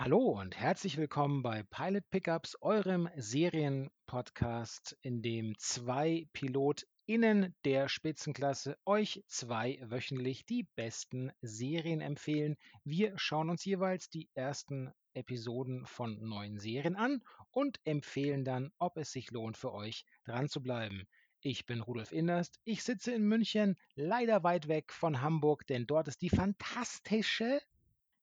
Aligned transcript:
Hallo 0.00 0.38
und 0.40 0.56
herzlich 0.56 0.96
willkommen 0.96 1.42
bei 1.42 1.64
Pilot 1.64 2.08
Pickups, 2.08 2.56
eurem 2.60 3.08
Serienpodcast, 3.16 4.96
in 5.02 5.22
dem 5.22 5.58
zwei 5.58 6.28
PilotInnen 6.32 7.52
der 7.64 7.88
Spitzenklasse 7.88 8.78
euch 8.84 9.24
zwei 9.26 9.80
wöchentlich 9.82 10.46
die 10.46 10.68
besten 10.76 11.32
Serien 11.40 12.00
empfehlen. 12.00 12.54
Wir 12.84 13.18
schauen 13.18 13.50
uns 13.50 13.64
jeweils 13.64 14.08
die 14.08 14.30
ersten 14.34 14.92
Episoden 15.14 15.84
von 15.84 16.16
neuen 16.20 16.60
Serien 16.60 16.94
an 16.94 17.20
und 17.50 17.80
empfehlen 17.82 18.44
dann, 18.44 18.70
ob 18.78 18.98
es 18.98 19.10
sich 19.10 19.32
lohnt 19.32 19.56
für 19.56 19.72
euch 19.72 20.04
dran 20.24 20.48
zu 20.48 20.62
bleiben. 20.62 21.08
Ich 21.40 21.66
bin 21.66 21.80
Rudolf 21.80 22.12
Inderst. 22.12 22.60
Ich 22.62 22.84
sitze 22.84 23.10
in 23.10 23.26
München, 23.26 23.74
leider 23.96 24.44
weit 24.44 24.68
weg 24.68 24.92
von 24.92 25.22
Hamburg, 25.22 25.66
denn 25.66 25.88
dort 25.88 26.06
ist 26.06 26.22
die 26.22 26.30
fantastische 26.30 27.60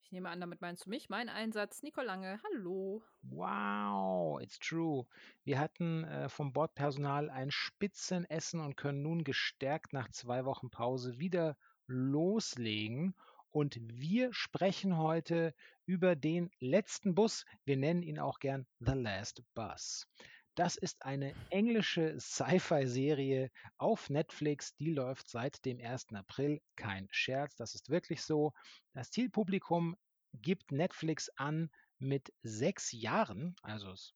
ich 0.06 0.12
nehme 0.12 0.30
an, 0.30 0.40
damit 0.40 0.62
meinst 0.62 0.86
du 0.86 0.92
mich. 0.92 1.10
Mein 1.10 1.30
Einsatz, 1.30 1.82
Nicole 1.82 2.06
Lange. 2.06 2.40
Hallo. 2.44 3.04
Wow, 3.24 4.40
it's 4.40 4.60
true. 4.60 5.08
Wir 5.44 5.58
hatten 5.58 6.04
äh, 6.04 6.30
vom 6.30 6.54
Bordpersonal 6.54 7.32
ein 7.32 7.50
Spitzenessen 7.50 8.60
und 8.60 8.78
können 8.78 9.02
nun 9.02 9.24
gestärkt 9.24 9.94
nach 9.94 10.08
zwei 10.12 10.46
Wochen 10.46 10.70
Pause 10.70 11.18
wieder 11.18 11.58
loslegen. 11.88 13.16
Und 13.50 13.80
wir 13.82 14.32
sprechen 14.32 14.98
heute 14.98 15.56
über 15.88 16.16
den 16.16 16.52
letzten 16.60 17.16
Bus. 17.16 17.46
Wir 17.64 17.78
nennen 17.78 18.04
ihn 18.04 18.20
auch 18.20 18.38
gern 18.38 18.68
The 18.82 18.94
Last 18.94 19.42
Bus. 19.56 20.08
Das 20.56 20.78
ist 20.78 21.04
eine 21.04 21.36
englische 21.50 22.18
Sci-Fi-Serie 22.18 23.52
auf 23.78 24.10
Netflix. 24.10 24.74
Die 24.78 24.90
läuft 24.90 25.28
seit 25.28 25.66
dem 25.66 25.82
1. 25.82 26.14
April. 26.14 26.62
Kein 26.78 27.10
Scherz, 27.12 27.58
das 27.58 27.76
ist 27.76 27.90
wirklich 27.90 28.24
so. 28.24 28.54
Das 28.94 29.12
Zielpublikum 29.12 29.98
gibt 30.34 30.72
Netflix 30.72 31.30
an 31.36 31.70
mit 32.00 32.34
sechs 32.42 32.94
Jahren. 32.94 33.58
Also 33.64 33.92
es, 33.92 34.14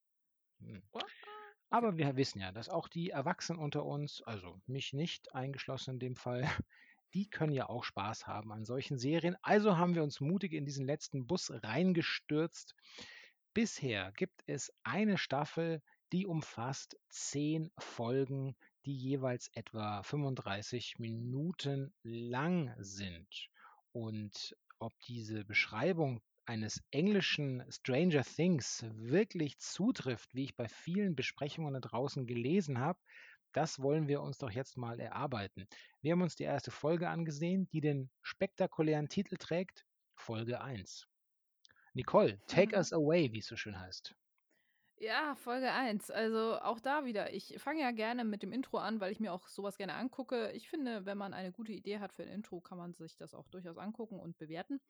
hm. 0.59 0.81
aber 1.69 1.97
wir 1.97 2.15
wissen 2.15 2.39
ja, 2.39 2.53
dass 2.53 2.69
auch 2.69 2.87
die 2.87 3.09
Erwachsenen 3.09 3.59
unter 3.59 3.83
uns, 3.83 4.21
also 4.21 4.61
mich 4.65 4.93
nicht 4.93 5.35
eingeschlossen 5.35 5.95
in 5.95 5.99
dem 5.99 6.15
Fall, 6.15 6.43
die 7.13 7.29
können 7.29 7.53
ja 7.53 7.67
auch 7.67 7.83
Spaß 7.83 8.27
haben 8.27 8.53
an 8.53 8.63
solchen 8.63 8.97
Serien. 8.97 9.35
Also 9.41 9.77
haben 9.77 9.93
wir 9.93 10.03
uns 10.03 10.21
mutig 10.21 10.53
in 10.53 10.63
diesen 10.63 10.85
letzten 10.85 11.27
Bus 11.27 11.51
reingestürzt. 11.51 12.75
Bisher 13.53 14.13
gibt 14.13 14.41
es 14.45 14.71
eine 14.83 15.17
Staffel, 15.17 15.81
die 16.11 16.25
umfasst 16.25 16.97
zehn 17.09 17.71
Folgen, 17.77 18.55
die 18.85 18.95
jeweils 18.95 19.49
etwa 19.53 20.01
35 20.03 20.99
Minuten 20.99 21.93
lang 22.03 22.73
sind. 22.79 23.49
Und 23.91 24.55
ob 24.79 24.93
diese 25.01 25.45
Beschreibung 25.45 26.21
eines 26.45 26.81
englischen 26.91 27.63
Stranger 27.71 28.23
Things 28.23 28.85
wirklich 28.95 29.59
zutrifft, 29.59 30.33
wie 30.33 30.45
ich 30.45 30.55
bei 30.55 30.67
vielen 30.67 31.15
Besprechungen 31.15 31.73
da 31.73 31.79
draußen 31.79 32.25
gelesen 32.25 32.79
habe, 32.79 32.99
das 33.53 33.79
wollen 33.79 34.07
wir 34.07 34.21
uns 34.21 34.37
doch 34.37 34.51
jetzt 34.51 34.77
mal 34.77 34.99
erarbeiten. 34.99 35.67
Wir 36.01 36.13
haben 36.13 36.21
uns 36.21 36.35
die 36.35 36.43
erste 36.43 36.71
Folge 36.71 37.09
angesehen, 37.09 37.67
die 37.71 37.81
den 37.81 38.09
spektakulären 38.21 39.09
Titel 39.09 39.37
trägt, 39.37 39.85
Folge 40.15 40.61
1. 40.61 41.07
Nicole, 41.93 42.39
take 42.47 42.75
mhm. 42.75 42.77
us 42.79 42.93
away, 42.93 43.31
wie 43.31 43.39
es 43.39 43.47
so 43.47 43.55
schön 43.55 43.79
heißt. 43.79 44.15
Ja, 45.01 45.33
Folge 45.35 45.71
1. 45.71 46.11
Also 46.11 46.59
auch 46.59 46.81
da 46.81 47.05
wieder. 47.05 47.31
Ich 47.33 47.55
fange 47.57 47.79
ja 47.79 47.91
gerne 47.91 48.25
mit 48.25 48.43
dem 48.43 48.51
Intro 48.51 48.79
an, 48.79 48.99
weil 48.99 49.13
ich 49.13 49.21
mir 49.21 49.31
auch 49.31 49.47
sowas 49.47 49.77
gerne 49.77 49.93
angucke. 49.93 50.51
Ich 50.51 50.69
finde, 50.69 51.05
wenn 51.05 51.17
man 51.17 51.33
eine 51.33 51.53
gute 51.53 51.71
Idee 51.71 51.99
hat 51.99 52.11
für 52.11 52.23
ein 52.23 52.27
Intro, 52.27 52.59
kann 52.59 52.77
man 52.77 52.93
sich 52.93 53.15
das 53.15 53.33
auch 53.33 53.47
durchaus 53.47 53.77
angucken 53.77 54.19
und 54.19 54.37
bewerten. 54.37 54.81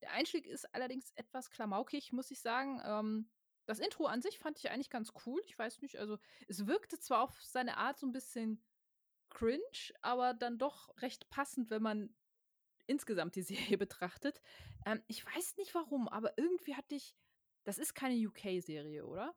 Der 0.00 0.12
Einstieg 0.12 0.46
ist 0.46 0.74
allerdings 0.74 1.12
etwas 1.16 1.50
klamaukig, 1.50 2.12
muss 2.14 2.30
ich 2.30 2.40
sagen. 2.40 2.80
Ähm, 2.82 3.30
das 3.66 3.78
Intro 3.78 4.06
an 4.06 4.22
sich 4.22 4.38
fand 4.38 4.58
ich 4.58 4.70
eigentlich 4.70 4.88
ganz 4.88 5.12
cool. 5.26 5.42
Ich 5.44 5.58
weiß 5.58 5.82
nicht, 5.82 5.98
also 5.98 6.16
es 6.46 6.66
wirkte 6.66 6.98
zwar 6.98 7.22
auf 7.22 7.38
seine 7.42 7.76
Art 7.76 7.98
so 7.98 8.06
ein 8.06 8.12
bisschen 8.12 8.64
cringe, 9.28 9.60
aber 10.00 10.32
dann 10.32 10.56
doch 10.56 10.96
recht 11.02 11.28
passend, 11.28 11.68
wenn 11.68 11.82
man 11.82 12.16
insgesamt 12.86 13.36
die 13.36 13.42
Serie 13.76 13.76
betrachtet. 13.76 14.40
Ähm, 14.86 15.02
ich 15.08 15.26
weiß 15.26 15.58
nicht 15.58 15.74
warum, 15.74 16.08
aber 16.08 16.38
irgendwie 16.38 16.74
hatte 16.74 16.94
ich. 16.94 17.14
Das 17.64 17.76
ist 17.76 17.94
keine 17.94 18.14
UK-Serie, 18.14 19.04
oder? 19.04 19.34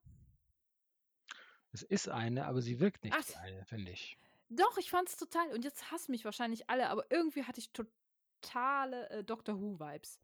Es 1.72 1.84
ist 1.84 2.10
eine, 2.10 2.46
aber 2.46 2.62
sie 2.62 2.80
wirkt 2.80 3.04
nicht 3.04 3.16
wie 3.16 3.36
eine, 3.36 3.66
finde 3.66 3.92
ich. 3.92 4.18
Doch, 4.50 4.78
ich 4.78 4.90
fand 4.90 5.08
es 5.08 5.16
total. 5.16 5.54
Und 5.54 5.64
jetzt 5.64 5.92
hassen 5.92 6.12
mich 6.12 6.26
wahrscheinlich 6.26 6.70
alle, 6.70 6.90
aber 6.90 7.06
irgendwie 7.10 7.44
hatte 7.44 7.60
ich 7.60 7.72
totale 7.72 9.10
äh, 9.10 9.24
Doctor 9.24 9.60
Who-Vibes. 9.60 10.20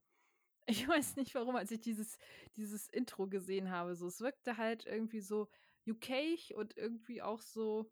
Ich 0.69 0.85
weiß 0.85 1.15
nicht 1.15 1.33
warum, 1.33 1.55
als 1.55 1.71
ich 1.71 1.79
dieses, 1.79 2.17
dieses 2.57 2.89
Intro 2.89 3.27
gesehen 3.27 3.71
habe. 3.71 3.95
So, 3.95 4.07
es 4.07 4.19
wirkte 4.19 4.57
halt 4.57 4.85
irgendwie 4.85 5.21
so 5.21 5.47
UK 5.87 6.51
und 6.55 6.75
irgendwie 6.75 7.21
auch 7.21 7.39
so. 7.39 7.89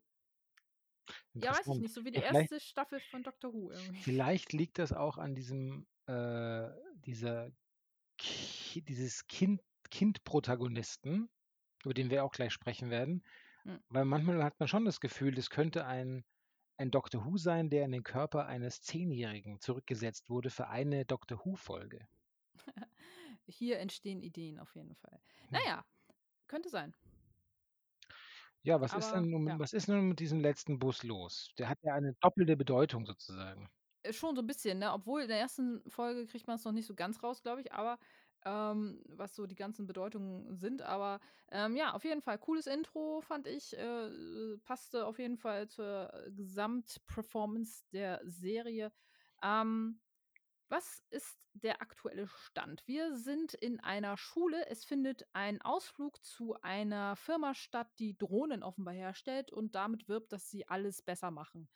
Ja, 1.32 1.52
weiß 1.52 1.68
ich 1.68 1.78
nicht, 1.78 1.94
so 1.94 2.04
wie 2.04 2.10
die 2.10 2.20
ja, 2.20 2.32
erste 2.34 2.60
Staffel 2.60 3.00
von 3.00 3.22
Doctor 3.22 3.54
Who 3.54 3.70
irgendwie. 3.70 4.02
Vielleicht 4.02 4.52
liegt 4.52 4.78
das 4.78 4.92
auch 4.92 5.16
an 5.16 5.34
diesem, 5.34 5.86
äh, 6.06 6.68
dieser, 6.96 7.50
dieses 8.74 9.26
Kind, 9.28 9.62
Kind-Protagonisten, 9.90 11.30
über 11.84 11.94
den 11.94 12.10
wir 12.10 12.24
auch 12.24 12.32
gleich 12.32 12.52
sprechen 12.52 12.90
werden. 12.90 13.22
Mhm. 13.66 13.80
Weil 13.88 14.04
manchmal 14.04 14.44
hat 14.44 14.58
man 14.60 14.68
schon 14.68 14.84
das 14.84 15.00
Gefühl, 15.00 15.34
das 15.34 15.50
könnte 15.50 15.86
ein, 15.86 16.24
ein 16.76 16.90
Doctor 16.90 17.24
Who 17.24 17.36
sein, 17.36 17.68
der 17.68 17.84
in 17.84 17.92
den 17.92 18.04
Körper 18.04 18.46
eines 18.46 18.80
Zehnjährigen 18.80 19.60
zurückgesetzt 19.60 20.30
wurde 20.30 20.50
für 20.50 20.68
eine 20.68 21.04
Doctor 21.04 21.44
Who-Folge. 21.44 22.06
Hier 23.46 23.80
entstehen 23.80 24.22
Ideen 24.22 24.58
auf 24.60 24.74
jeden 24.74 24.94
Fall. 24.94 25.20
Hm. 25.38 25.48
Naja, 25.50 25.84
könnte 26.46 26.68
sein. 26.68 26.94
Ja, 28.62 28.80
was 28.80 28.94
ist 28.94 29.12
denn 29.12 29.30
nun, 29.30 29.46
ja. 29.46 29.58
was 29.58 29.72
ist 29.72 29.88
nun 29.88 30.08
mit 30.08 30.18
diesem 30.18 30.40
letzten 30.40 30.78
Bus 30.78 31.04
los? 31.04 31.52
Der 31.58 31.68
hat 31.68 31.78
ja 31.82 31.94
eine 31.94 32.14
doppelte 32.20 32.56
Bedeutung 32.56 33.06
sozusagen. 33.06 33.68
Äh, 34.02 34.12
schon 34.12 34.34
so 34.34 34.42
ein 34.42 34.46
bisschen, 34.46 34.78
ne? 34.78 34.92
Obwohl 34.92 35.22
in 35.22 35.28
der 35.28 35.38
ersten 35.38 35.82
Folge 35.88 36.26
kriegt 36.26 36.46
man 36.46 36.56
es 36.56 36.64
noch 36.64 36.72
nicht 36.72 36.86
so 36.86 36.94
ganz 36.94 37.22
raus, 37.22 37.42
glaube 37.42 37.60
ich, 37.60 37.72
aber 37.72 37.98
ähm, 38.44 39.02
was 39.08 39.34
so 39.34 39.46
die 39.46 39.54
ganzen 39.54 39.86
Bedeutungen 39.86 40.56
sind. 40.56 40.82
Aber 40.82 41.20
ähm, 41.50 41.76
ja, 41.76 41.94
auf 41.94 42.04
jeden 42.04 42.22
Fall 42.22 42.38
cooles 42.38 42.66
Intro, 42.66 43.20
fand 43.20 43.46
ich. 43.46 43.76
Äh, 43.76 44.10
passte 44.64 45.06
auf 45.06 45.18
jeden 45.18 45.36
Fall 45.36 45.68
zur 45.68 46.12
Gesamtperformance 46.30 47.84
der 47.92 48.20
Serie. 48.24 48.92
Ähm, 49.42 50.00
was 50.68 51.04
ist 51.10 51.38
der 51.54 51.80
aktuelle 51.80 52.26
Stand? 52.26 52.82
Wir 52.86 53.14
sind 53.16 53.54
in 53.54 53.78
einer 53.80 54.16
Schule. 54.16 54.66
Es 54.68 54.84
findet 54.84 55.24
ein 55.32 55.62
Ausflug 55.62 56.24
zu 56.24 56.60
einer 56.60 57.14
Firma 57.14 57.54
statt, 57.54 57.88
die 57.98 58.18
Drohnen 58.18 58.62
offenbar 58.64 58.94
herstellt 58.94 59.52
und 59.52 59.74
damit 59.76 60.08
wirbt, 60.08 60.32
dass 60.32 60.50
sie 60.50 60.66
alles 60.66 61.02
besser 61.02 61.30
machen. 61.30 61.68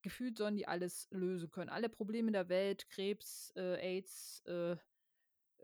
Gefühlt 0.00 0.38
sollen 0.38 0.56
die 0.56 0.66
alles 0.66 1.08
lösen 1.10 1.50
können. 1.50 1.70
Alle 1.70 1.88
Probleme 1.88 2.32
der 2.32 2.48
Welt, 2.48 2.88
Krebs, 2.88 3.52
äh, 3.56 3.76
AIDS, 3.76 4.42
äh, 4.46 4.76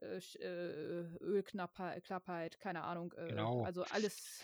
äh, 0.03 0.19
äh 0.44 1.19
Ölknappheit, 1.21 2.61
keine 2.61 2.84
Ahnung. 2.84 3.12
Äh, 3.16 3.28
genau. 3.28 3.62
Also 3.65 3.84
alles, 3.84 4.43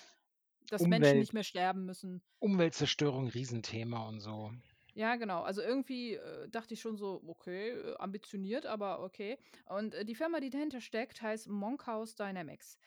dass 0.70 0.82
Umwelt, 0.82 1.02
Menschen 1.02 1.20
nicht 1.20 1.32
mehr 1.32 1.44
sterben 1.44 1.84
müssen. 1.84 2.22
Umweltzerstörung, 2.38 3.28
Riesenthema 3.28 4.08
und 4.08 4.20
so. 4.20 4.52
Ja, 4.96 5.16
genau. 5.16 5.42
Also 5.42 5.60
irgendwie 5.60 6.14
äh, 6.14 6.48
dachte 6.48 6.72
ich 6.72 6.80
schon 6.80 6.96
so, 6.96 7.22
okay, 7.26 7.72
äh, 7.72 7.96
ambitioniert, 7.98 8.64
aber 8.64 9.02
okay. 9.02 9.38
Und 9.66 9.94
äh, 9.94 10.06
die 10.06 10.14
Firma, 10.14 10.40
die 10.40 10.48
dahinter 10.48 10.80
steckt, 10.80 11.20
heißt 11.20 11.48
Monkhouse 11.48 12.14
Dynamics. 12.14 12.78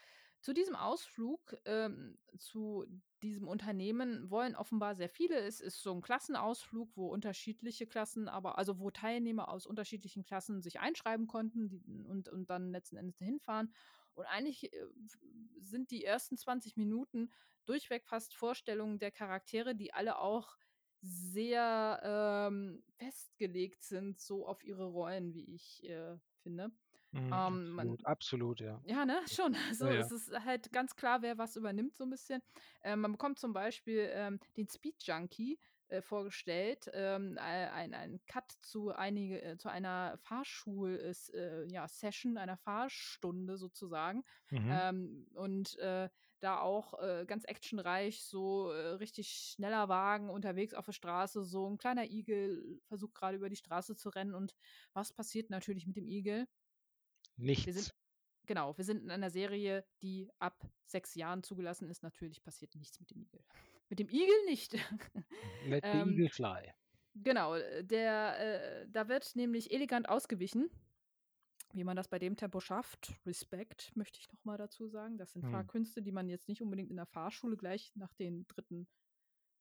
Zu 0.42 0.54
diesem 0.54 0.76
Ausflug 0.76 1.58
ähm, 1.66 2.18
zu 2.38 2.86
diesem 3.22 3.48
Unternehmen 3.48 4.30
wollen 4.30 4.56
offenbar 4.56 4.96
sehr 4.96 5.10
viele. 5.10 5.38
Es 5.38 5.60
ist 5.60 5.82
so 5.82 5.94
ein 5.94 6.02
Klassenausflug, 6.02 6.96
wo 6.96 7.08
unterschiedliche 7.08 7.86
Klassen, 7.88 8.30
aber 8.30 8.58
also 8.58 8.80
wo 8.80 8.90
Teilnehmer 8.90 9.50
aus 9.50 9.66
unterschiedlichen 9.66 10.24
Klassen 10.24 10.62
sich 10.62 10.80
einschreiben 10.80 11.28
konnten 11.28 11.68
die, 11.68 11.82
und, 12.08 12.30
und 12.30 12.50
dann 12.50 12.72
letzten 12.72 12.96
Endes 12.96 13.20
hinfahren. 13.20 13.74
Und 14.14 14.26
eigentlich 14.26 14.72
äh, 14.72 14.86
sind 15.58 15.92
die 15.92 16.06
ersten 16.06 16.38
20 16.38 16.78
Minuten 16.78 17.32
durchweg 17.66 18.08
fast 18.08 18.34
Vorstellungen 18.34 19.00
der 19.00 19.12
Charaktere, 19.12 19.76
die 19.76 19.94
alle 19.94 20.20
auch 20.20 20.58
sehr 21.02 22.02
ähm, 22.04 22.84
festgelegt 22.98 23.84
sind, 23.84 24.20
so 24.20 24.46
auf 24.48 24.64
ihre 24.64 24.86
Rollen, 24.86 25.34
wie 25.34 25.56
ich 25.56 25.84
äh, 25.88 26.18
finde. 26.42 26.72
Mhm, 27.12 27.34
ähm, 27.34 27.70
man, 27.72 27.98
absolut, 28.04 28.60
ja. 28.60 28.80
Ja, 28.86 29.06
ne, 29.06 29.20
schon. 29.28 29.56
Also 29.70 29.86
ja, 29.86 29.94
ja. 29.94 30.00
es 30.02 30.12
ist 30.12 30.32
halt 30.46 30.72
ganz 30.72 30.96
klar, 30.96 31.22
wer 31.22 31.38
was 31.38 31.56
übernimmt, 31.56 31.96
so 31.96 32.04
ein 32.04 32.10
bisschen. 32.10 32.42
Ähm, 32.84 33.02
man 33.02 33.14
bekommt 33.14 33.40
zum 33.40 33.54
Beispiel 33.54 34.10
ähm, 34.14 34.40
den 34.58 34.68
Speed 34.68 35.04
Junkie 35.04 35.60
äh, 35.88 36.02
vorgestellt, 36.02 36.90
ähm, 36.94 37.38
ein, 37.40 37.94
ein 37.94 38.20
Cut 38.28 38.52
zu, 38.62 38.92
einige, 38.92 39.42
äh, 39.42 39.58
zu 39.58 39.70
einer 39.70 40.18
Fahrschul-Session, 40.20 41.34
äh, 41.36 42.36
ja, 42.36 42.42
einer 42.42 42.58
Fahrstunde 42.58 43.58
sozusagen. 43.58 44.24
Mhm. 44.52 44.70
Ähm, 44.70 45.28
und 45.34 45.78
äh, 45.80 46.10
da 46.42 46.60
auch 46.60 46.94
äh, 47.02 47.26
ganz 47.28 47.44
actionreich, 47.46 48.24
so 48.24 48.72
äh, 48.72 48.92
richtig 48.92 49.30
schneller 49.30 49.90
Wagen 49.90 50.30
unterwegs 50.30 50.74
auf 50.74 50.86
der 50.86 50.94
Straße, 50.94 51.44
so 51.44 51.68
ein 51.68 51.78
kleiner 51.78 52.06
Igel 52.06 52.80
versucht 52.88 53.16
gerade 53.16 53.38
über 53.38 53.50
die 53.50 53.56
Straße 53.56 53.96
zu 53.96 54.10
rennen. 54.10 54.36
Und 54.36 54.56
was 54.94 55.12
passiert 55.12 55.50
natürlich 55.50 55.88
mit 55.88 55.98
dem 55.98 56.08
Igel? 56.08 56.48
Nichts. 57.40 57.92
genau, 58.46 58.78
wir 58.78 58.84
sind 58.86 59.04
in 59.04 59.12
einer 59.12 59.30
Serie, 59.30 59.86
die 60.02 60.30
ab 60.40 60.70
6 60.86 61.16
Jahren 61.16 61.44
zugelassen 61.44 61.90
ist. 61.90 62.04
Natürlich 62.04 62.42
passiert 62.44 62.76
nichts 62.76 63.00
mit 63.00 63.12
dem 63.12 63.22
Igel. 63.22 63.44
Mit 63.90 63.98
dem 64.00 64.10
Igel 64.10 64.46
nicht. 64.46 64.74
Let 65.66 65.84
the 65.84 65.90
Ähm. 65.90 66.10
eagle 66.12 66.30
fly. 66.30 66.72
Genau, 67.16 67.56
äh, 67.56 67.84
der, 67.84 68.38
äh 68.84 68.88
da 68.90 69.08
wird 69.08 69.36
nämlich 69.36 69.72
elegant 69.72 70.08
ausgewichen. 70.08 70.70
Wie 71.74 71.84
man 71.84 71.96
das 71.96 72.08
bei 72.08 72.20
dem 72.20 72.36
Tempo 72.36 72.60
schafft, 72.60 73.14
Respekt, 73.26 73.96
möchte 73.96 74.20
ich 74.20 74.32
noch 74.32 74.44
mal 74.44 74.58
dazu 74.58 74.88
sagen. 74.88 75.18
Das 75.18 75.34
sind 75.34 75.44
Mhm. 75.46 75.52
Fahrkünste, 75.52 76.02
die 76.04 76.12
man 76.12 76.30
jetzt 76.30 76.48
nicht 76.48 76.62
unbedingt 76.62 76.90
in 76.92 76.98
der 76.98 77.06
Fahrschule 77.08 77.58
gleich 77.58 77.92
nach 77.96 78.14
den 78.14 78.46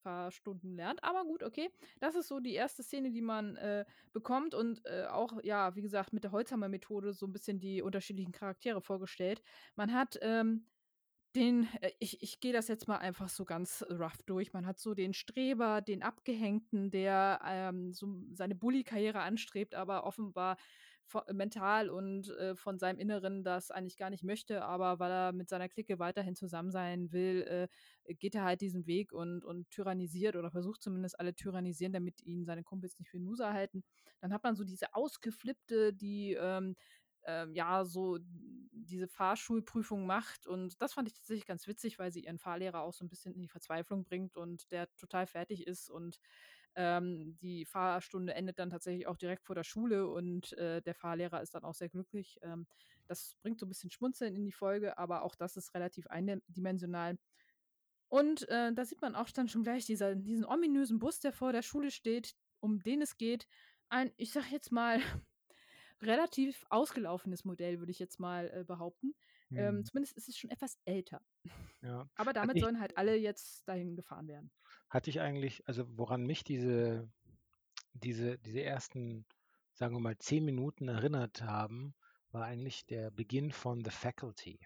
3. 0.03 0.29
Fahrstunden 0.29 0.75
lernt. 0.77 1.03
Aber 1.05 1.25
gut, 1.25 1.43
okay. 1.43 1.71
Das 2.01 2.15
ist 2.15 2.29
so 2.29 2.41
die 2.41 2.55
erste 2.55 2.83
Szene, 2.83 3.11
die 3.11 3.23
man, 3.23 3.57
äh, 3.57 3.85
bekommt 4.13 4.55
und, 4.55 4.81
äh, 4.87 5.07
auch, 5.11 5.43
ja, 5.43 5.75
wie 5.77 5.83
gesagt, 5.83 6.13
mit 6.13 6.25
der 6.25 6.33
Holzhammer-Methode 6.33 7.13
so 7.13 7.27
'n 7.27 7.33
bisschen 7.33 7.59
die 7.61 7.83
unterschiedlichen 7.83 8.33
Charaktere 8.33 8.81
vorgestellt. 8.81 9.43
Man 9.77 9.93
hat, 9.93 10.19
ähm, 10.23 10.67
den 11.37 11.69
äh, 11.83 11.93
ich 12.01 12.23
ich 12.23 12.41
gehe 12.41 12.53
das 12.55 12.69
jetzt 12.69 12.89
mal 12.89 12.99
einfach 12.99 13.29
so 13.31 13.45
ganz 13.47 13.85
rough 13.91 14.23
durch. 14.27 14.53
Man 14.55 14.67
hat 14.67 14.79
so 14.81 14.95
den 14.95 15.15
Streber, 15.15 15.83
den 15.83 16.03
Abgehängten, 16.03 16.91
der, 16.91 17.41
ähm, 17.47 17.93
so 17.95 18.09
seine 18.33 18.55
Bully-Karriere 18.57 19.21
anstrebt, 19.21 19.75
aber 19.77 20.05
offenbar 20.05 20.57
mental 21.33 21.91
und, 21.91 22.29
äh, 22.31 22.57
von 22.57 22.79
seinem 22.79 22.99
Inneren 22.99 23.45
das 23.45 23.71
eigentlich 23.71 23.97
gar 23.97 24.11
nicht 24.11 24.25
möchte, 24.25 24.65
aber 24.65 24.99
weil 24.99 25.11
er 25.11 25.33
mit 25.33 25.49
seiner 25.49 25.69
Clique 25.69 25.99
weiterhin 25.99 26.35
zusammen 26.37 26.71
sein 26.71 27.13
will, 27.13 27.69
äh, 28.05 28.15
geht 28.15 28.35
er 28.35 28.45
halt 28.45 28.61
diesen 28.61 28.87
Weg 28.87 29.13
und 29.13 29.45
und 29.45 29.71
tyrannisiert 29.71 30.37
oder 30.37 30.51
versucht 30.51 30.83
zumindest 30.83 31.19
alle 31.21 31.35
tyrannisieren, 31.35 31.93
damit 31.93 32.21
ihn 32.23 32.45
seine 32.45 32.65
Kumpels 32.65 32.99
nicht 32.99 33.11
für 33.11 33.19
'n 33.19 33.25
Loser 33.25 33.53
halten. 33.53 33.85
Dann 34.21 34.33
hat 34.33 34.43
man 34.45 34.57
so 34.57 34.65
diese 34.65 34.95
Ausgeflippte, 34.95 35.93
die, 35.95 36.35
ähm, 36.35 36.75
ähm, 37.25 37.53
ja, 37.55 37.85
so 37.85 38.19
diese 38.23 39.09
Fahrschulprüfung 39.09 40.07
macht 40.07 40.47
und 40.47 40.81
das 40.81 40.95
fand 40.95 41.09
ich 41.09 41.15
tatsächlich 41.15 41.47
ganz 41.47 41.67
witzig, 41.67 41.99
weil 41.99 42.13
sie 42.13 42.21
ihren 42.25 42.39
Fahrlehrer 42.39 42.83
auch 42.83 42.93
so 42.95 43.05
'n 43.05 43.09
bisschen 43.09 43.35
in 43.35 43.43
die 43.43 43.49
Verzweiflung 43.49 44.05
bringt 44.05 44.37
und 44.37 44.71
der 44.73 44.89
total 44.97 45.27
fertig 45.27 45.67
ist 45.67 45.91
und, 45.91 46.19
ähm, 46.79 47.39
die 47.43 47.67
Fahrstunde 47.67 48.35
endet 48.35 48.59
dann 48.61 48.71
tatsächlich 48.71 49.07
auch 49.09 49.19
direkt 49.19 49.45
vor 49.47 49.57
der 49.57 49.65
Schule 49.65 50.09
und, 50.09 50.55
äh, 50.55 50.83
der 50.83 50.95
Fahrlehrer 50.95 51.43
ist 51.43 51.55
dann 51.57 51.65
auch 51.65 51.75
sehr 51.75 51.91
glücklich. 51.91 52.39
Ähm, 52.43 52.69
das 53.09 53.37
bringt 53.43 53.61
so 53.61 53.67
'n 53.67 53.71
bisschen 53.71 53.91
Schmunzeln 53.91 54.37
in 54.37 54.47
die 54.47 54.53
Folge, 54.53 54.99
aber 54.99 55.23
auch 55.25 55.37
das 55.37 55.57
ist 55.59 55.75
relativ 55.75 56.07
einde 56.09 56.43
dimensional. 56.49 57.19
Und, 58.09 58.49
äh, 58.49 58.73
da 58.73 58.85
sieht 58.85 59.03
man 59.03 59.15
auch 59.15 59.31
dann 59.31 59.49
schon 59.49 59.63
gleich 59.65 59.85
dieser 59.87 60.15
diesen 60.17 60.45
ominösen 60.47 60.99
Bus, 60.99 61.21
der 61.21 61.33
vor 61.33 61.53
der 61.53 61.63
Schule 61.63 61.91
steht, 61.91 62.35
um 62.61 62.81
den 62.83 63.03
es 63.03 63.17
geht. 63.19 63.47
Ein, 63.91 64.13
ich 64.17 64.33
sage 64.33 64.47
jetzt 64.51 64.73
mal, 64.73 64.99
relativ 66.03 66.65
ausgelaufenes 66.71 67.45
Modell, 67.45 67.81
würde 67.81 67.93
ich 67.93 67.99
jetzt 68.01 68.21
mal, 68.21 68.51
äh, 68.53 68.65
behaupten. 68.65 69.15
Ähm, 69.55 69.85
Mhm. 69.85 69.87
zumindest 69.87 70.17
ist 70.17 70.29
es 70.29 70.39
schon 70.39 70.51
etwas 70.51 70.79
älter. 70.87 71.23
Ja. 71.83 72.09
Aber 72.17 72.33
damit 72.35 72.59
sollen 72.61 72.81
halt 72.81 72.97
alle 72.99 73.17
jetzt 73.17 73.67
dahin 73.69 73.97
gefahren 73.97 74.29
werden. 74.29 74.53
Hatte 74.91 75.11
ich 75.11 75.21
eigentlich 75.21 75.67
also, 75.69 75.85
woran 75.97 76.25
mich 76.27 76.45
diese 76.45 77.09
diese 77.95 78.39
diese 78.39 78.63
ersten, 78.63 79.27
sagen 79.75 79.95
wir 79.95 80.01
mal, 80.01 80.19
10 80.19 80.45
Minuten 80.45 80.89
erinnert 80.89 81.43
haben, 81.43 81.95
war 82.31 82.45
eigentlich 82.45 82.87
der 82.87 83.11
Beginn 83.11 83.53
von 83.53 83.85
„The 83.85 83.91
Faculty“. 83.91 84.61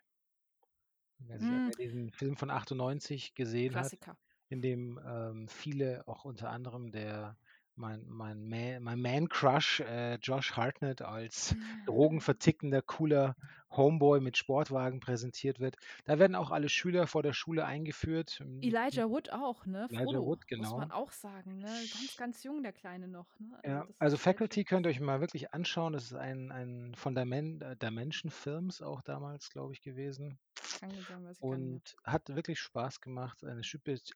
Wer 1.18 1.40
wer 1.40 1.70
diesen 1.78 2.10
Film 2.12 2.36
von 2.36 2.50
98 2.50 3.34
gesehen 3.34 3.74
hat, 3.76 3.82
Klassiker. 3.82 4.16
in 4.48 4.60
dem, 4.62 5.00
ähm, 5.04 5.48
viele, 5.48 6.06
auch 6.08 6.24
unter 6.24 6.50
anderem 6.50 6.90
der 6.90 7.36
mein 7.76 8.04
mein 8.08 8.44
Ma 8.48 8.80
mein 8.80 9.00
Man 9.00 9.28
Crush, 9.28 9.80
äh, 9.80 10.16
Josh 10.22 10.52
Hartnett 10.52 11.02
als 11.02 11.56
drogenvertickender, 11.84 12.82
cooler 12.82 13.34
Homeboy 13.70 14.20
mit 14.20 14.36
Sportwagen 14.36 15.00
präsentiert 15.00 15.60
wird. 15.60 15.76
Da 16.04 16.18
werden 16.18 16.34
auch 16.36 16.50
alle 16.50 16.68
Schüler 16.68 17.06
vor 17.06 17.22
der 17.22 17.32
Schule 17.32 17.64
eingeführt. 17.64 18.40
Elijah 18.62 19.08
Wood 19.10 19.30
auch, 19.30 19.66
ne? 19.66 19.88
Elijah 19.88 20.18
Frodo, 20.18 20.24
Wood, 20.24 20.46
muss 20.54 20.74
genau. 20.74 20.76
man 20.76 20.90
auch 20.90 21.12
sagen, 21.12 21.60
ne? 21.60 21.86
Ganz, 21.90 22.16
ganz 22.16 22.42
jung, 22.44 22.62
der 22.62 22.72
Kleine 22.72 23.08
noch, 23.08 23.38
ne? 23.38 23.58
Also, 23.62 23.64
Ja, 23.64 23.86
also 23.98 24.16
„Faculty“ 24.16 24.64
schon 24.64 24.64
könnt 24.64 24.86
ihr 24.86 24.90
euch 24.90 25.00
mal 25.00 25.20
wirklich 25.20 25.52
anschauen. 25.52 25.92
Das 25.92 26.04
ist 26.04 26.14
ein 26.14 26.50
ein 26.52 26.94
von 26.96 27.14
äh, 27.62 27.76
Dimension 27.76 28.30
Films 28.30 28.82
auch 28.82 29.02
damals, 29.02 29.50
glaube 29.50 29.72
ich, 29.72 29.82
gewesen 29.82 30.38
sein, 30.80 31.06
und 31.40 31.96
hat 32.04 32.28
wirklich 32.34 32.60
Spaß 32.60 33.00
gemacht. 33.00 33.44
Eine 33.44 33.64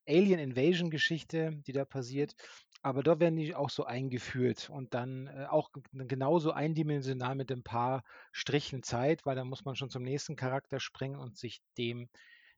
Alien-Invasion-Geschichte, 0.09 1.53
die 1.67 1.73
da 1.73 1.85
passiert, 1.85 2.35
aber 2.83 3.03
da 3.03 3.21
werden 3.21 3.37
die 3.37 3.55
auch 3.55 3.71
so 3.71 3.85
eingeführt 3.85 4.71
und 4.71 4.95
dann, 4.95 5.27
äh, 5.29 5.47
auch 5.49 5.71
genauso 5.93 6.53
eindimensional 6.53 7.35
mit 7.35 7.51
'n 7.51 7.63
paar 7.63 8.03
Strichen 8.33 8.83
Zeit, 8.83 9.27
weil 9.27 9.37
dann 9.37 9.49
muss 9.49 9.65
man 9.65 9.77
schon 9.77 9.91
zum 9.91 10.03
nächsten 10.03 10.37
Charakter 10.37 10.81
springen 10.81 11.19
und 11.21 11.37
sich 11.37 11.61
dem 11.79 12.09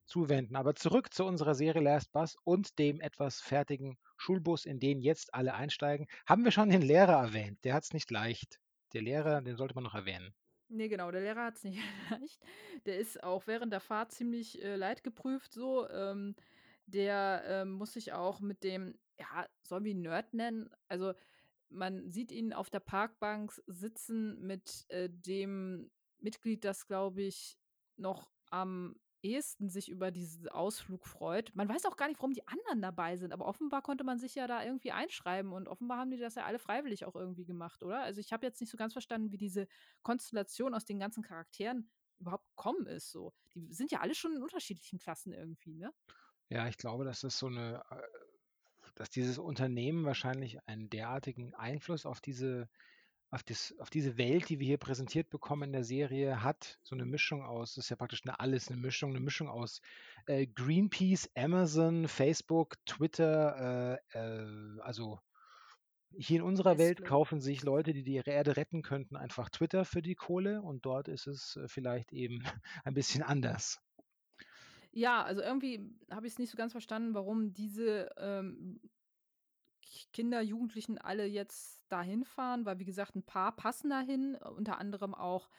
zuwenden. 0.07 0.57
Aber 0.57 0.75
zurück 0.75 1.13
zu 1.15 1.25
unserer 1.25 1.55
Serie 1.55 1.83
„Last 1.83 2.13
Bus“ 2.13 2.37
und 2.45 2.79
dem 2.79 3.01
etwas 3.01 3.41
fertigen 3.41 3.99
Schulbus, 4.17 4.65
in 4.67 4.81
den 4.81 5.01
jetzt 5.01 5.35
alle 5.35 5.55
einsteigen. 5.55 6.07
Haben 6.27 6.45
wir 6.45 6.53
schon 6.53 6.71
den 6.71 6.83
Lehrer 6.83 7.21
erwähnt? 7.23 7.65
Der 7.65 7.75
hat's 7.75 7.93
nicht 7.93 8.11
leicht. 8.11 8.59
Der 8.95 9.03
Lehrer, 9.03 9.43
den 9.43 9.57
sollte 9.57 9.75
man 9.75 9.85
noch 9.85 9.95
erwähnen. 9.95 10.35
Ne, 10.71 10.89
genau, 10.91 11.11
der 11.11 11.23
Lehrer 11.23 11.45
hat's 11.45 11.65
nicht 11.65 11.79
leicht. 12.11 12.43
Der 12.85 12.99
ist 12.99 13.23
auch 13.23 13.47
während 13.47 13.73
der 13.73 13.81
Fahrt 13.81 14.13
ziemlich, 14.13 14.63
äh, 14.63 14.77
leidgeprüft 14.77 15.53
so. 15.53 15.89
Ähm, 15.89 16.35
der, 16.93 17.43
ähm, 17.47 17.73
muss 17.73 17.93
sich 17.95 18.13
auch 18.13 18.41
mit 18.41 18.63
dem 18.65 18.99
ja, 19.19 19.47
sollen 19.63 19.85
wir 19.85 19.93
ihn 19.93 20.03
Nerd 20.03 20.33
nennen? 20.35 20.71
Also, 20.89 21.15
man 21.71 22.09
sieht 22.11 22.33
ihn 22.33 22.53
auf 22.53 22.71
der 22.71 22.81
Parkbank 22.81 23.53
sitzen 23.67 24.41
mit, 24.41 24.87
äh, 24.89 25.09
dem 25.11 25.91
Mitglied, 26.19 26.65
das, 26.65 26.87
glaube 26.87 27.23
ich, 27.23 27.59
noch 27.97 28.31
am 28.51 28.97
ehesten 29.23 29.69
sich 29.69 29.89
über 29.91 30.13
diesen 30.13 30.49
Ausflug 30.49 31.05
freut. 31.07 31.51
Man 31.55 31.69
weiß 31.69 31.87
auch 31.87 31.97
gar 31.97 32.07
nicht, 32.09 32.19
warum 32.21 32.33
die 32.33 32.47
anderen 32.47 32.81
dabei 32.81 33.17
sind, 33.17 33.33
aber 33.33 33.47
offenbar 33.47 33.83
konnte 33.83 34.05
man 34.05 34.19
sich 34.19 34.37
ja 34.37 34.47
da 34.47 34.65
irgendwie 34.65 34.93
einschreiben 34.93 35.53
und 35.53 35.69
offenbar 35.69 35.99
haben 35.99 36.11
die 36.11 36.17
das 36.19 36.37
ja 36.37 36.45
alle 36.45 36.61
freiwillig 36.61 37.05
auch 37.05 37.17
irgendwie 37.17 37.45
gemacht, 37.45 37.83
oder? 37.83 38.03
Also, 38.03 38.21
ich 38.21 38.33
habe 38.33 38.47
jetzt 38.47 38.61
nicht 38.61 38.71
so 38.71 38.77
ganz 38.77 38.93
verstanden, 38.93 39.33
wie 39.33 39.37
diese 39.39 39.67
Konstellation 40.03 40.75
aus 40.75 40.85
den 40.85 41.01
ganzen 41.01 41.23
Charakteren 41.23 41.91
überhaupt 42.19 42.49
gekommen 42.57 42.87
ist 42.87 43.11
so. 43.11 43.33
Die 43.55 43.73
sind 43.73 43.91
ja 43.91 44.01
alle 44.01 44.15
schon 44.15 44.35
in 44.35 44.43
unterschiedlichen 44.43 44.99
Klassen 44.99 45.33
irgendwie, 45.33 45.75
ne? 45.75 45.93
Ja, 46.51 46.67
ich 46.67 46.79
glaube, 46.79 47.05
das 47.05 47.25
ist 47.25 47.39
so 47.39 47.49
'ne 47.51 47.83
äh, 47.91 47.97
dass 48.97 49.11
dieses 49.11 49.39
Unternehmen 49.39 50.05
wahrscheinlich 50.07 50.59
einen 50.67 50.91
derartigen 50.91 51.55
Einfluss 51.55 52.07
auf 52.07 52.21
diese 52.21 52.69
auf 53.31 53.43
das 53.45 53.75
auf 53.81 53.91
diese 53.91 54.19
Welt, 54.19 54.49
die 54.51 54.61
wir 54.61 54.67
hier 54.69 54.79
präsentiert 54.79 55.31
bekommen 55.31 55.65
in 55.65 55.73
der 55.73 55.85
Serie 55.85 56.43
hat. 56.45 56.79
So 56.85 56.97
'ne 56.97 57.07
Mischung 57.07 57.45
aus 57.45 57.77
ist 57.79 57.91
ja 57.91 57.97
praktisch 57.97 58.25
'ne 58.25 58.41
alles 58.41 58.71
'ne 58.71 58.77
Mischung 58.79 59.13
'ne 59.13 59.21
Mischung 59.21 59.49
aus, 59.51 59.81
äh, 60.27 60.47
Greenpeace, 60.49 61.31
Amazon, 61.37 62.09
Facebook, 62.09 62.77
Twitter, 62.87 64.01
äh, 64.15 64.19
äh, 64.19 64.81
also 64.83 65.21
hier 66.13 66.39
in 66.39 66.43
unserer 66.45 66.79
Welt 66.79 67.03
Nestle. 67.03 67.07
kaufen 67.07 67.41
sich 67.41 67.63
Leute, 67.65 67.93
die 67.95 68.05
die 68.05 68.17
Erde 68.17 68.57
retten 68.59 68.83
könnten, 68.83 69.17
einfach 69.17 69.51
Twitter 69.51 69.85
für 69.87 70.03
die 70.03 70.17
Kohle 70.17 70.63
und 70.63 70.87
dort 70.87 71.09
ist 71.09 71.27
es, 71.29 71.57
äh, 71.57 71.69
vielleicht 71.69 72.13
eben 72.13 72.43
ein 72.85 72.95
bisschen 72.95 73.23
anders. 73.25 73.81
Ja, 74.95 75.23
also, 75.23 75.43
irgendwie 75.43 75.99
habe 76.11 76.27
ich's 76.27 76.39
nicht 76.39 76.51
so 76.51 76.57
ganz 76.57 76.73
verstanden, 76.73 77.15
warum 77.15 77.53
diese, 77.53 78.11
ähm, 78.17 78.81
Kinder, 80.13 80.41
Jugendlichen 80.43 80.99
alle 80.99 81.27
jetzt 81.27 81.85
da 81.89 82.03
hinfahren, 82.03 82.67
weil 82.67 82.79
wie 82.79 82.85
gesagt, 82.85 83.17
'n 83.17 83.25
paar 83.25 83.57
passen 83.57 83.91
dahin, 83.91 84.37
unter 84.37 84.79
anderem 84.79 85.15
auch 85.15 85.51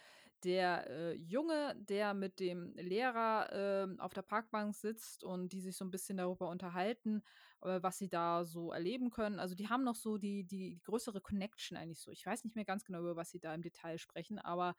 der, 0.44 0.90
äh, 0.90 1.14
Junge, 1.16 1.76
der 1.78 2.14
mit 2.14 2.40
dem 2.40 2.74
Lehrer, 2.76 3.50
ähm, 3.52 4.00
auf 4.00 4.14
der 4.14 4.22
Parkbank 4.24 4.76
sitzt 4.76 5.24
und 5.24 5.50
die 5.54 5.62
sich 5.62 5.76
so 5.78 5.86
'n 5.86 5.92
bisschen 5.92 6.18
darüber 6.18 6.50
unterhalten, 6.50 7.24
äh, 7.62 7.82
was 7.84 7.98
sie 8.00 8.10
da 8.10 8.46
so 8.46 8.72
erleben 8.72 9.12
können. 9.12 9.40
Also, 9.40 9.56
die 9.56 9.70
haben 9.70 9.84
noch 9.84 9.96
so 9.96 10.18
die 10.18 10.46
die 10.46 10.82
größere 10.84 11.22
Connection 11.22 11.78
eigentlich 11.78 12.02
so. 12.02 12.12
Ich 12.12 12.26
weiß 12.26 12.44
nicht 12.46 12.56
mehr 12.56 12.66
ganz 12.66 12.86
genau, 12.86 13.00
über 13.02 13.16
was 13.18 13.30
sie 13.32 13.40
da 13.40 13.54
im 13.56 13.62
Detail 13.64 13.98
sprechen, 14.00 14.40
aber, 14.40 14.76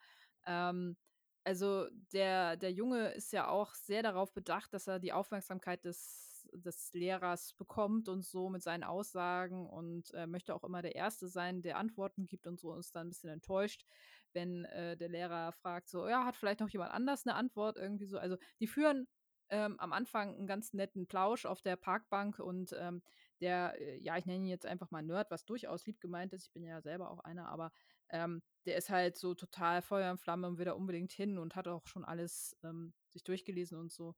ähm, 0.47 0.97
also, 1.45 1.89
der 2.13 2.57
der 2.57 2.73
Junge 2.73 3.09
ist 3.13 3.33
ja 3.33 3.49
auch 3.49 3.75
sehr 3.75 4.03
darauf 4.03 4.33
bedacht, 4.35 4.73
dass 4.75 4.87
er 4.87 4.99
die 5.01 5.13
Aufmerksamkeit 5.13 5.85
des 5.85 6.49
des 6.53 6.93
Lehrers 6.95 7.53
bekommt 7.55 8.09
und 8.09 8.23
so 8.25 8.49
mit 8.51 8.63
seinen 8.63 8.83
Aussagen 8.85 9.69
und, 9.69 10.13
äh, 10.15 10.27
möchte 10.27 10.55
auch 10.55 10.65
immer 10.65 10.83
der 10.83 10.95
Erste 10.97 11.29
sein, 11.29 11.63
der 11.63 11.77
Antworten 11.79 12.27
gibt 12.27 12.47
und 12.47 12.59
so 12.59 12.73
und 12.73 12.81
ist 12.81 12.97
dann 12.97 13.07
'n 13.09 13.11
bisschen 13.11 13.31
enttäuscht, 13.31 13.85
wenn, 14.33 14.65
äh, 14.65 14.97
der 14.97 15.09
Lehrer 15.11 15.53
fragt 15.53 15.89
so: 15.89 16.09
„Ja, 16.09 16.25
hat 16.25 16.37
vielleicht 16.37 16.61
noch 16.61 16.69
jemand 16.71 16.93
anders 16.93 17.25
'ne 17.27 17.35
Antwort?“ 17.35 17.77
Irgendwie 17.79 18.07
so. 18.07 18.19
Also, 18.19 18.37
die 18.61 18.67
führen, 18.67 19.07
ähm, 19.51 19.79
am 19.81 19.93
Anfang 19.93 20.37
'n 20.41 20.47
ganz 20.47 20.73
netten 20.73 21.07
Plausch 21.09 21.45
auf 21.47 21.61
der 21.63 21.77
Parkbank 21.77 22.39
und, 22.39 22.73
ähm, 22.79 23.03
der, 23.41 23.81
äh, 23.81 23.99
ja, 23.99 24.17
ich 24.17 24.27
nenne 24.27 24.39
ihn 24.45 24.47
jetzt 24.47 24.67
einfach 24.67 24.91
mal 24.91 25.03
Nerd, 25.03 25.31
was 25.31 25.45
durchaus 25.45 25.87
lieb 25.87 26.01
gemeint 26.01 26.33
ist. 26.33 26.45
Ich 26.47 26.53
bin 26.53 26.63
ja 26.65 26.81
selber 26.83 27.11
auch 27.11 27.19
einer, 27.21 27.49
aber, 27.49 27.73
ähm, 28.13 28.43
der 28.67 28.77
ist 28.77 28.91
halt 28.91 29.17
so 29.17 29.35
total 29.35 29.83
Feuer 29.83 30.11
und 30.11 30.21
Flamme 30.21 30.47
und 30.47 30.59
will 30.59 30.65
da 30.67 30.73
unbedingt 30.73 31.13
hin 31.13 31.39
und 31.39 31.57
hat 31.57 31.69
auch 31.69 31.87
schon 31.87 32.05
alles, 32.05 32.57
ähm, 32.63 32.93
sich 33.09 33.25
durchgelesen 33.25 33.79
und 33.79 33.93
so. 33.93 34.15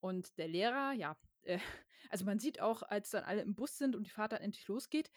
Und 0.00 0.38
der 0.38 0.48
Lehrer, 0.48 0.92
ja, 0.92 1.16
äh, 1.42 1.58
also, 2.10 2.24
man 2.24 2.38
sieht 2.38 2.60
auch, 2.60 2.82
als 2.82 3.10
dann 3.10 3.24
alle 3.24 3.42
im 3.42 3.54
Bus 3.54 3.78
sind 3.78 3.96
und 3.96 4.04
die 4.04 4.10
Fahrt 4.10 4.32
dann 4.32 4.42
endlich 4.42 4.66
losgeht, 4.68 5.10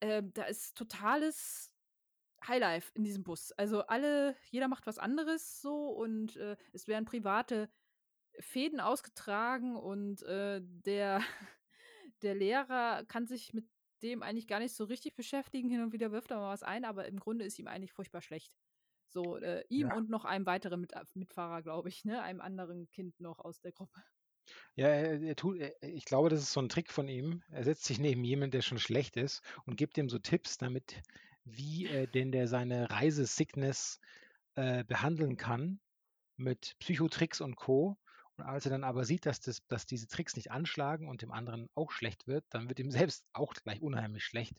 ähm, 0.00 0.32
da 0.34 0.44
ist 0.44 0.76
totales 0.76 1.70
Highlife 2.46 2.92
in 2.94 3.04
diesem 3.04 3.24
Bus. 3.24 3.52
Also 3.52 3.86
alle, 3.86 4.36
jeder 4.50 4.68
macht 4.68 4.86
was 4.86 4.98
anderes 4.98 5.60
so 5.60 5.88
und 5.88 6.36
äh, 6.36 6.56
es 6.72 6.86
werden 6.88 7.04
private 7.04 7.70
Fäden 8.40 8.80
ausgetragen 8.80 9.76
und 9.76 10.22
äh, 10.24 10.60
der, 10.62 11.20
der 12.22 12.34
Lehrer 12.34 13.04
kann 13.06 13.26
sich 13.26 13.54
mit 13.54 13.66
dem 14.04 14.22
eigentlich 14.22 14.46
gar 14.48 14.60
nicht 14.60 14.74
so 14.74 14.84
richtig 14.84 15.16
beschäftigen. 15.16 15.70
Hin 15.70 15.82
und 15.82 15.92
wieder 15.92 16.12
wirft 16.12 16.30
er 16.30 16.38
mal 16.38 16.52
was 16.52 16.62
ein, 16.62 16.84
aber 16.84 17.06
im 17.08 17.18
Grunde 17.20 17.44
ist 17.44 17.58
ihm 17.58 17.68
eigentlich 17.68 17.92
furchtbar 17.92 18.22
schlecht. 18.22 18.52
So, 19.08 19.36
äh, 19.38 19.64
ihm 19.68 19.90
Ja. 19.90 19.94
und 19.94 20.10
noch 20.10 20.24
einem 20.24 20.46
weiteren 20.46 20.80
Mit 20.80 20.92
Mitfahrer, 21.14 21.62
glaube 21.62 21.88
ich, 21.88 22.04
ne? 22.04 22.22
Einem 22.22 22.40
anderen 22.40 22.90
Kind 22.90 23.20
noch 23.20 23.38
aus 23.40 23.60
der 23.60 23.72
Gruppe. 23.72 24.02
Ja, 24.76 24.88
er, 24.88 25.20
er 25.22 25.36
tut, 25.36 25.58
er, 25.58 25.72
ich 25.82 26.04
glaube, 26.04 26.28
das 26.28 26.40
ist 26.42 26.52
so 26.52 26.60
ein 26.60 26.68
Trick 26.68 26.90
von 26.92 27.08
ihm. 27.08 27.42
Er 27.50 27.64
setzt 27.64 27.84
sich 27.84 27.98
neben 27.98 28.24
jemanden, 28.24 28.52
der 28.52 28.62
schon 28.62 28.78
schlecht 28.78 29.16
ist 29.16 29.42
und 29.66 29.76
gibt 29.76 29.98
ihm 29.98 30.08
so 30.08 30.18
Tipps, 30.18 30.58
damit, 30.58 31.02
wie 31.44 31.86
äh, 31.86 32.06
denn 32.08 32.32
der 32.32 32.48
seine 32.48 32.90
Reisesickness 32.90 34.00
äh, 34.54 34.84
behandeln 34.84 35.36
kann 35.36 35.80
mit 36.36 36.76
Psychotricks 36.80 37.40
und 37.40 37.56
Co. 37.56 37.98
Und 38.36 38.44
als 38.44 38.66
er 38.66 38.70
dann 38.70 38.84
aber 38.84 39.04
sieht, 39.04 39.26
dass, 39.26 39.40
das, 39.40 39.64
dass 39.68 39.86
diese 39.86 40.08
Tricks 40.08 40.36
nicht 40.36 40.50
anschlagen 40.50 41.08
und 41.08 41.22
dem 41.22 41.30
anderen 41.30 41.68
auch 41.74 41.92
schlecht 41.92 42.26
wird, 42.26 42.44
dann 42.50 42.68
wird 42.68 42.80
ihm 42.80 42.90
selbst 43.12 43.24
auch 43.32 43.54
gleich 43.54 43.80
unheimlich 43.80 44.24
schlecht. 44.24 44.54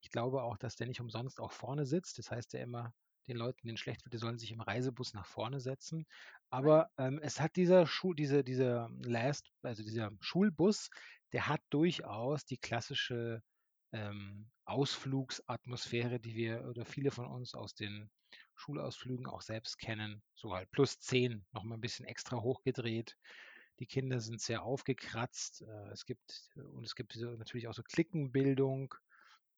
Ich 0.00 0.10
glaube 0.10 0.42
auch, 0.42 0.56
dass 0.56 0.76
der 0.76 0.86
nicht 0.86 1.00
umsonst 1.00 1.40
auch 1.40 1.52
vorne 1.52 1.84
sitzt. 1.86 2.18
Das 2.18 2.30
heißt 2.30 2.52
ja 2.52 2.60
immer 2.60 2.92
den 3.26 3.36
Leuten, 3.36 3.66
denen 3.66 3.76
schlecht 3.76 4.04
wird, 4.04 4.14
die 4.14 4.18
sollen 4.18 4.38
sich 4.38 4.52
im 4.52 4.60
Reisebus 4.60 5.12
nach 5.12 5.26
vorne 5.26 5.60
setzen. 5.60 6.06
Aber 6.50 6.90
ähm, 6.96 7.18
es 7.22 7.40
hat 7.40 7.56
dieser 7.56 7.86
Schul, 7.86 8.16
diese, 8.16 8.42
dieser 8.42 8.88
Last, 9.02 9.50
also 9.62 9.82
dieser 9.82 10.10
Schulbus, 10.20 10.88
der 11.32 11.46
hat 11.46 11.60
durchaus 11.68 12.46
die 12.46 12.56
klassische 12.56 13.42
ähm, 13.92 14.50
Ausflugsatmosphäre, 14.64 16.20
die 16.20 16.34
wir 16.34 16.64
oder 16.64 16.84
viele 16.84 17.10
von 17.10 17.26
uns 17.26 17.54
aus 17.54 17.74
den 17.74 18.10
Schulausflügen 18.58 19.26
auch 19.26 19.42
selbst 19.42 19.78
kennen. 19.78 20.22
So 20.34 20.54
halt 20.54 20.70
plus 20.70 20.98
10, 21.00 21.46
nochmal 21.52 21.78
ein 21.78 21.82
bisschen 21.82 22.06
extra 22.06 22.40
hochgedreht. 22.40 23.16
Die 23.78 23.86
Kinder 23.86 24.20
sind 24.20 24.40
sehr 24.40 24.62
aufgekratzt. 24.62 25.62
Äh, 25.62 25.90
es 25.92 26.04
gibt 26.04 26.50
und 26.56 26.84
es 26.84 26.94
gibt 26.94 27.16
natürlich 27.16 27.68
auch 27.68 27.74
so 27.74 27.82
Klickenbildung 27.82 28.94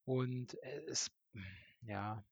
und 0.05 0.55
es 0.87 1.11
ja, 1.81 2.23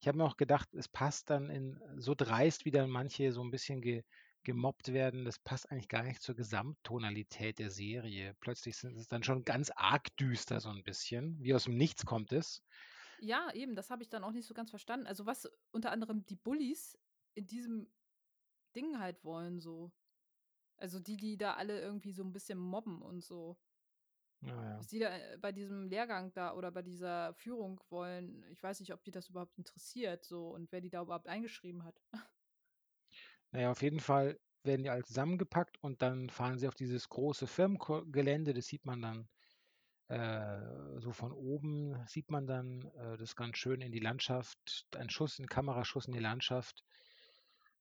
ich 0.00 0.08
habe 0.08 0.18
mir 0.18 0.24
auch 0.24 0.36
gedacht, 0.36 0.74
es 0.74 0.88
passt 0.88 1.30
dann 1.30 1.48
in 1.48 1.80
so 1.96 2.14
dreist, 2.14 2.64
wie 2.64 2.70
dann 2.70 2.90
manche 2.90 3.32
so 3.32 3.42
ein 3.42 3.50
bisschen 3.50 3.80
ge, 3.80 4.02
gemobbt 4.42 4.92
werden, 4.92 5.24
das 5.24 5.38
passt 5.38 5.70
eigentlich 5.70 5.88
gar 5.88 6.02
nicht 6.02 6.20
zur 6.20 6.34
Gesamttonalität 6.34 7.58
der 7.58 7.70
Serie. 7.70 8.34
Plötzlich 8.40 8.76
sind 8.76 8.96
es 8.96 9.06
dann 9.06 9.22
schon 9.22 9.44
ganz 9.44 9.70
arg 9.76 10.14
düster 10.16 10.60
so 10.60 10.70
ein 10.70 10.82
bisschen, 10.82 11.38
wie 11.40 11.54
aus 11.54 11.64
dem 11.64 11.76
Nichts 11.76 12.04
kommt 12.04 12.32
es. 12.32 12.62
Ja, 13.22 13.52
eben, 13.54 13.76
das 13.76 13.90
habe 13.90 14.02
ich 14.02 14.08
dann 14.08 14.24
auch 14.24 14.32
nicht 14.32 14.46
so 14.46 14.52
ganz 14.52 14.70
verstanden. 14.70 15.06
Also 15.06 15.26
was 15.26 15.48
unter 15.70 15.92
anderem 15.92 16.26
die 16.26 16.34
Bullies 16.34 16.98
in 17.34 17.46
diesem 17.46 17.86
Ding 18.74 18.98
halt 18.98 19.22
wollen, 19.24 19.60
so. 19.60 19.92
Also 20.76 20.98
die, 20.98 21.16
die 21.16 21.36
da 21.38 21.54
alle 21.54 21.80
irgendwie 21.80 22.10
so 22.12 22.24
ein 22.24 22.32
bisschen 22.32 22.58
mobben 22.58 23.00
und 23.00 23.22
so. 23.22 23.56
Naja. 24.40 24.78
Was 24.80 24.88
die 24.88 24.98
da 24.98 25.16
äh, 25.16 25.38
bei 25.38 25.52
diesem 25.52 25.86
Lehrgang 25.86 26.32
da 26.32 26.52
oder 26.56 26.72
bei 26.72 26.82
dieser 26.82 27.32
Führung 27.34 27.80
wollen, 27.90 28.44
ich 28.50 28.60
weiß 28.60 28.80
nicht, 28.80 28.92
ob 28.92 29.04
die 29.04 29.12
das 29.12 29.28
überhaupt 29.28 29.56
interessiert, 29.56 30.24
so 30.24 30.50
und 30.50 30.72
wer 30.72 30.80
die 30.80 30.90
da 30.90 31.02
überhaupt 31.02 31.28
eingeschrieben 31.28 31.84
hat. 31.84 32.02
Naja, 33.52 33.70
auf 33.70 33.82
jeden 33.82 34.00
Fall 34.00 34.40
werden 34.64 34.82
die 34.82 34.90
alle 34.90 35.04
zusammengepackt 35.04 35.82
und 35.82 36.02
dann 36.02 36.30
fahren 36.30 36.58
sie 36.58 36.68
auf 36.68 36.74
dieses 36.74 37.08
große 37.08 37.46
Firmengelände. 37.46 38.54
Das 38.54 38.66
sieht 38.66 38.84
man 38.84 39.02
dann 39.02 39.28
äh, 40.12 41.00
so 41.00 41.12
von 41.12 41.32
oben, 41.32 41.96
sieht 42.06 42.30
man 42.30 42.46
dann 42.46 42.82
äh, 42.96 43.16
das 43.16 43.34
ganz 43.36 43.56
schön 43.58 43.80
in 43.80 43.92
die 43.92 44.00
Landschaft. 44.00 44.86
Ein 44.96 45.10
Schuss, 45.10 45.38
ein 45.38 45.46
Kameraschuss 45.46 46.06
in 46.06 46.12
die 46.12 46.18
Landschaft. 46.20 46.84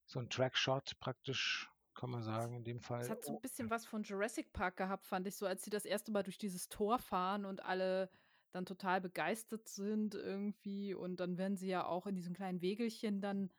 So 0.06 0.20
ein 0.20 0.30
Trackshot 0.30 1.00
praktisch, 1.00 1.70
kann 1.94 2.10
man 2.10 2.24
sagen, 2.24 2.56
in 2.56 2.64
dem 2.64 2.82
Fall. 2.82 3.02
Es 3.02 3.10
hat 3.10 3.24
so 3.24 3.32
ein 3.34 3.38
Oh, 3.38 3.42
bisschen 3.42 3.70
was 3.70 3.86
von 3.86 4.04
Jurassic 4.04 4.54
Park 4.54 4.78
gehabt, 4.78 5.06
fand 5.08 5.28
ich 5.28 5.36
so, 5.36 5.46
als 5.46 5.64
sie 5.64 5.70
das 5.70 5.86
erste 5.86 6.12
Mal 6.12 6.24
durch 6.24 6.38
dieses 6.38 6.70
Tor 6.70 7.00
fahren 7.00 7.46
und 7.46 7.64
alle 7.66 8.10
dann 8.52 8.66
total 8.66 9.02
begeistert 9.02 9.68
sind 9.70 10.14
irgendwie 10.14 10.94
und 10.94 11.20
dann 11.20 11.38
werden 11.38 11.56
sie 11.58 11.70
ja 11.70 11.86
auch 11.86 12.06
in 12.06 12.16
diesem 12.16 12.34
kleinen 12.34 12.62
Wägelchen 12.62 13.22
dann 13.22 13.50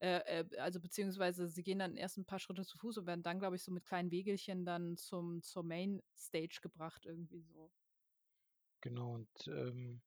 äh, 0.00 0.40
äh, 0.40 0.58
also 0.58 0.80
beziehungsweise 0.80 1.48
sie 1.48 1.62
gehen 1.62 1.78
dann 1.78 1.96
erst 1.96 2.18
ein 2.18 2.26
paar 2.26 2.40
Schritte 2.40 2.64
zu 2.64 2.78
Fuß 2.78 2.98
und 2.98 3.06
werden 3.06 3.22
dann, 3.22 3.38
glaube 3.38 3.56
ich, 3.56 3.62
so 3.64 3.72
mit 3.72 3.86
kleinen 3.86 4.10
Wägelchen 4.10 4.64
dann 4.66 4.96
zum 4.96 5.42
zur 5.42 5.62
Main 5.64 6.02
Stage 6.16 6.60
gebracht 6.62 7.06
irgendwie 7.06 7.42
so. 7.42 7.70
Genau, 8.82 9.14
und 9.14 9.28
ähm, 9.46 10.02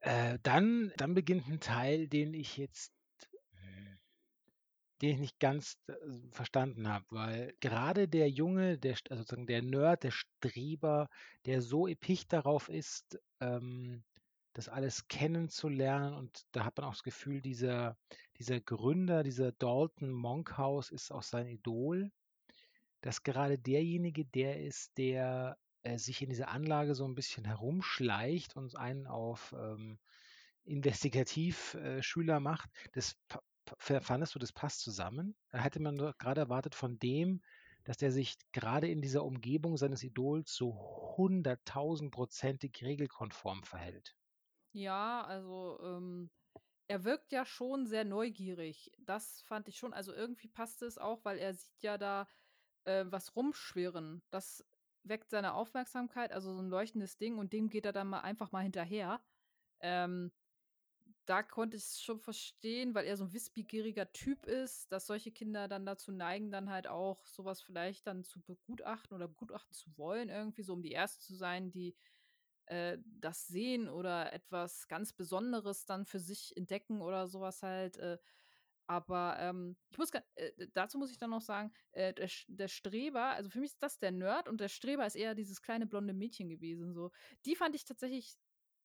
äh, 0.00 0.38
dann, 0.42 0.92
dann 0.96 1.14
beginnt 1.14 1.48
ein 1.48 1.60
Teil, 1.60 2.06
den 2.08 2.34
ich 2.34 2.56
jetzt, 2.56 2.92
hm, 3.56 3.98
den 5.00 5.10
ich 5.10 5.18
nicht 5.18 5.40
ganz 5.40 5.78
äh, 5.88 5.94
verstanden 6.30 6.88
habe, 6.88 7.04
weil 7.10 7.54
gerade 7.60 8.08
der 8.08 8.30
Junge, 8.30 8.78
der, 8.78 8.96
also 9.10 9.22
sozusagen 9.22 9.46
der 9.46 9.62
Nerd, 9.62 10.04
der 10.04 10.10
Streber, 10.10 11.08
der 11.46 11.62
so 11.62 11.88
episch 11.88 12.28
darauf 12.28 12.68
ist, 12.68 13.18
ähm, 13.40 14.04
das 14.52 14.68
alles 14.68 15.08
kennenzulernen 15.08 16.14
und 16.14 16.44
da 16.52 16.64
hat 16.64 16.76
man 16.76 16.86
auch 16.86 16.92
das 16.92 17.02
Gefühl, 17.02 17.40
dieser, 17.40 17.96
dieser 18.38 18.60
Gründer, 18.60 19.22
dieser 19.24 19.50
Dalton 19.52 20.12
Monkhouse 20.12 20.90
ist 20.90 21.10
auch 21.10 21.22
sein 21.24 21.48
Idol, 21.48 22.12
dass 23.00 23.22
gerade 23.22 23.58
derjenige 23.58 24.24
der 24.24 24.60
ist, 24.62 24.96
der 24.98 25.56
äh, 25.84 25.98
sich 25.98 26.20
in 26.22 26.30
dieser 26.30 26.48
Anlage 26.48 26.94
so 26.94 27.06
ein 27.06 27.14
bisschen 27.14 27.44
herumschleicht 27.44 28.56
und 28.56 28.76
einen 28.76 29.06
auf 29.06 29.54
ähm, 29.56 29.98
Investigativschüler 30.64 32.40
macht. 32.40 32.70
Das 32.92 33.16
fandest 33.78 34.34
du, 34.34 34.38
das 34.38 34.52
passt 34.52 34.80
zusammen? 34.80 35.36
Hätte 35.50 35.80
man 35.80 35.96
doch 35.96 36.18
gerade 36.18 36.42
erwartet 36.42 36.74
von 36.74 36.98
dem, 36.98 37.42
dass 37.84 37.98
der 37.98 38.10
sich 38.12 38.36
gerade 38.52 38.88
in 38.88 39.02
dieser 39.02 39.24
Umgebung 39.24 39.76
seines 39.76 40.02
Idols 40.02 40.54
so 40.54 40.74
hunderttausendprozentig 41.16 42.82
regelkonform 42.82 43.62
verhält. 43.62 44.16
Ja, 44.72 45.22
also, 45.22 45.78
ähm, 45.82 46.30
er 46.88 47.04
wirkt 47.04 47.32
ja 47.32 47.44
schon 47.44 47.86
sehr 47.86 48.04
neugierig. 48.04 48.90
Das 48.98 49.42
fand 49.42 49.68
ich 49.68 49.78
schon. 49.78 49.92
Also 49.92 50.12
irgendwie 50.12 50.48
passt 50.48 50.82
es 50.82 50.98
auch, 50.98 51.24
weil 51.24 51.38
er 51.38 51.54
sieht 51.54 51.82
ja 51.82 51.98
da 51.98 52.26
äh, 52.84 53.04
was 53.08 53.36
rumschwirren. 53.36 54.22
Das 54.30 54.64
weckt 55.04 55.30
seine 55.30 55.54
Aufmerksamkeit, 55.54 56.32
also 56.32 56.54
so 56.54 56.62
ein 56.62 56.68
leuchtendes 56.68 57.16
Ding 57.16 57.38
und 57.38 57.52
dem 57.52 57.68
geht 57.68 57.86
er 57.86 57.92
dann 57.92 58.08
mal 58.08 58.20
einfach 58.20 58.52
mal 58.52 58.62
hinterher. 58.62 59.22
Ähm, 59.80 60.32
da 61.26 61.42
konnte 61.42 61.76
ich 61.76 61.84
es 61.84 62.02
schon 62.02 62.20
verstehen, 62.20 62.94
weil 62.94 63.06
er 63.06 63.16
so 63.16 63.24
ein 63.24 63.32
wissbegieriger 63.32 64.12
Typ 64.12 64.46
ist, 64.46 64.92
dass 64.92 65.06
solche 65.06 65.32
Kinder 65.32 65.68
dann 65.68 65.86
dazu 65.86 66.12
neigen, 66.12 66.50
dann 66.50 66.70
halt 66.70 66.86
auch 66.86 67.24
sowas 67.26 67.62
vielleicht 67.62 68.06
dann 68.06 68.24
zu 68.24 68.42
begutachten 68.42 69.14
oder 69.14 69.28
begutachten 69.28 69.72
zu 69.74 69.96
wollen, 69.96 70.28
irgendwie 70.28 70.62
so, 70.62 70.74
um 70.74 70.82
die 70.82 70.92
Ersten 70.92 71.22
zu 71.22 71.34
sein, 71.34 71.70
die 71.70 71.96
äh, 72.66 72.98
das 73.04 73.46
sehen 73.46 73.88
oder 73.88 74.32
etwas 74.32 74.88
ganz 74.88 75.12
Besonderes 75.12 75.86
dann 75.86 76.04
für 76.04 76.20
sich 76.20 76.56
entdecken 76.56 77.00
oder 77.00 77.26
sowas 77.26 77.62
halt. 77.62 77.96
Äh, 77.98 78.18
aber 78.86 79.36
ähm, 79.38 79.76
ich 79.90 79.98
muss 79.98 80.10
äh, 80.12 80.50
dazu 80.74 80.98
muss 80.98 81.10
ich 81.10 81.18
dann 81.18 81.30
noch 81.30 81.40
sagen, 81.40 81.72
äh, 81.92 82.12
der, 82.12 82.28
der 82.48 82.68
Streber, 82.68 83.26
also 83.26 83.50
für 83.50 83.60
mich 83.60 83.72
ist 83.72 83.82
das 83.82 83.98
der 83.98 84.12
Nerd 84.12 84.48
und 84.48 84.60
der 84.60 84.68
Streber 84.68 85.06
ist 85.06 85.16
eher 85.16 85.34
dieses 85.34 85.62
kleine 85.62 85.86
blonde 85.86 86.12
Mädchen 86.12 86.48
gewesen. 86.48 86.92
So, 86.92 87.10
die 87.46 87.56
fand 87.56 87.74
ich 87.74 87.84
tatsächlich 87.84 88.36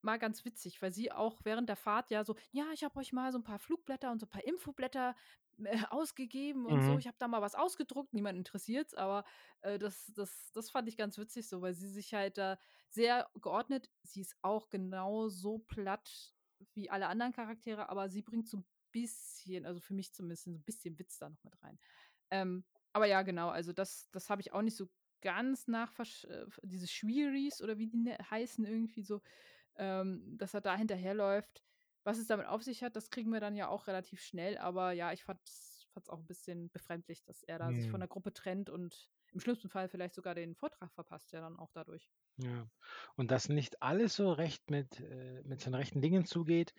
mal 0.01 0.18
ganz 0.18 0.46
witzig, 0.46 0.82
weil 0.82 0.91
sie 0.91 1.12
auch 1.12 1.41
während 1.44 1.70
der 1.70 1.75
Fahrt 1.75 2.12
ja 2.12 2.24
so, 2.24 2.36
ja, 2.51 2.65
ich 2.74 2.84
habe 2.84 2.98
euch 3.00 3.12
mal 3.12 3.32
so 3.32 3.38
ein 3.38 3.44
paar 3.44 3.60
Flugblätter 3.60 4.12
und 4.12 4.20
so 4.20 4.25
ein 4.25 4.29
paar 4.29 4.46
Infoblätter 4.46 5.15
äh, 5.63 5.77
ausgegeben 5.89 6.65
und 6.65 6.82
so. 6.84 6.94
Mhm. 6.94 7.00
Ich 7.00 7.08
habe 7.08 7.18
da 7.20 7.27
mal 7.27 7.41
was 7.41 7.56
ausgedruckt, 7.56 8.13
niemand 8.13 8.38
interessiert's, 8.38 8.94
aber 8.94 9.25
äh, 9.62 9.77
das, 9.77 10.12
das, 10.15 10.51
das 10.53 10.70
fand 10.70 10.88
ich 10.88 10.98
ganz 10.98 11.18
witzig 11.18 11.48
so, 11.48 11.62
weil 11.62 11.74
sie 11.74 11.89
sich 11.89 12.13
halt 12.13 12.38
da 12.38 12.58
sehr 12.89 13.29
geordnet, 13.41 13.89
sie 14.03 14.22
ist 14.22 14.36
auch 14.41 14.70
genauso 14.70 15.60
platt 15.60 16.34
wie 16.74 16.89
alle 16.89 17.08
anderen 17.08 17.34
Charaktere, 17.34 17.89
aber 17.89 18.10
sie 18.10 18.22
bringt 18.22 18.48
so 18.48 18.58
ein 18.58 18.66
bisschen, 18.92 19.66
also 19.66 19.80
für 19.80 19.94
mich 19.94 20.13
zumindest 20.13 20.44
so 20.46 20.51
ein 20.51 20.63
bisschen 20.63 20.98
Witz 21.00 21.18
da 21.20 21.30
noch 21.30 21.44
mit 21.44 21.62
rein. 21.63 21.80
Ähm, 22.32 22.66
aber 22.94 23.06
ja, 23.08 23.22
genau, 23.24 23.50
also 23.50 23.74
das, 23.74 24.10
das 24.12 24.30
habe 24.30 24.42
ich 24.42 24.54
auch 24.54 24.62
nicht 24.62 24.75
so 24.75 24.89
ganz 25.22 25.68
nachversch 25.68 26.25
äh, 26.25 26.46
diese 26.63 26.88
Schwieris 26.88 27.62
oder 27.62 27.78
wie 27.78 27.88
die 27.88 27.98
ne 27.98 28.18
heißen 28.32 28.66
irgendwie 28.66 29.04
so, 29.04 29.22
ähm, 29.75 30.38
dass 30.38 30.54
er 30.54 30.62
da 30.62 30.75
hinterherläuft. 30.75 31.63
Was 32.04 32.18
es 32.18 32.28
damit 32.28 32.48
auf 32.48 32.63
sich 32.63 32.84
hat, 32.84 32.96
das 32.96 33.10
kriegen 33.10 33.32
wir 33.32 33.42
dann 33.42 33.56
ja 33.56 33.68
auch 33.68 33.88
relativ 33.88 34.22
schnell, 34.22 34.58
aber 34.58 34.94
ja, 34.94 35.12
ich 35.13 35.24
fand 35.24 35.42
es 35.48 35.88
auch 36.10 36.20
ein 36.20 36.28
bisschen 36.28 36.72
befremdlich, 36.72 37.24
dass 37.25 37.44
er 37.44 37.60
da 37.60 37.74
sich 37.74 37.89
von 37.89 38.00
Mhm. 38.00 38.01
der 38.01 38.08
Gruppe 38.08 38.34
trennt 38.34 38.70
und 38.70 39.10
im 39.34 39.40
schlimmsten 39.40 39.70
Fall 39.70 39.90
vielleicht 39.90 40.16
sogar 40.16 40.36
den 40.36 40.56
Vortrag 40.56 40.92
verpasst, 40.94 41.32
ja 41.32 41.42
dann 41.42 41.58
auch 41.58 41.72
dadurch. 41.74 42.10
Ja. 42.38 42.68
Und 43.16 43.32
dass 43.32 43.50
nicht 43.50 43.82
alles 43.82 44.16
so 44.16 44.32
recht 44.32 44.70
mit, 44.70 45.00
äh, 45.00 45.42
mit 45.44 45.62
seinen 45.62 45.76
rechten 45.76 46.02
Dingen 46.02 46.26
zugeht, 46.26 46.74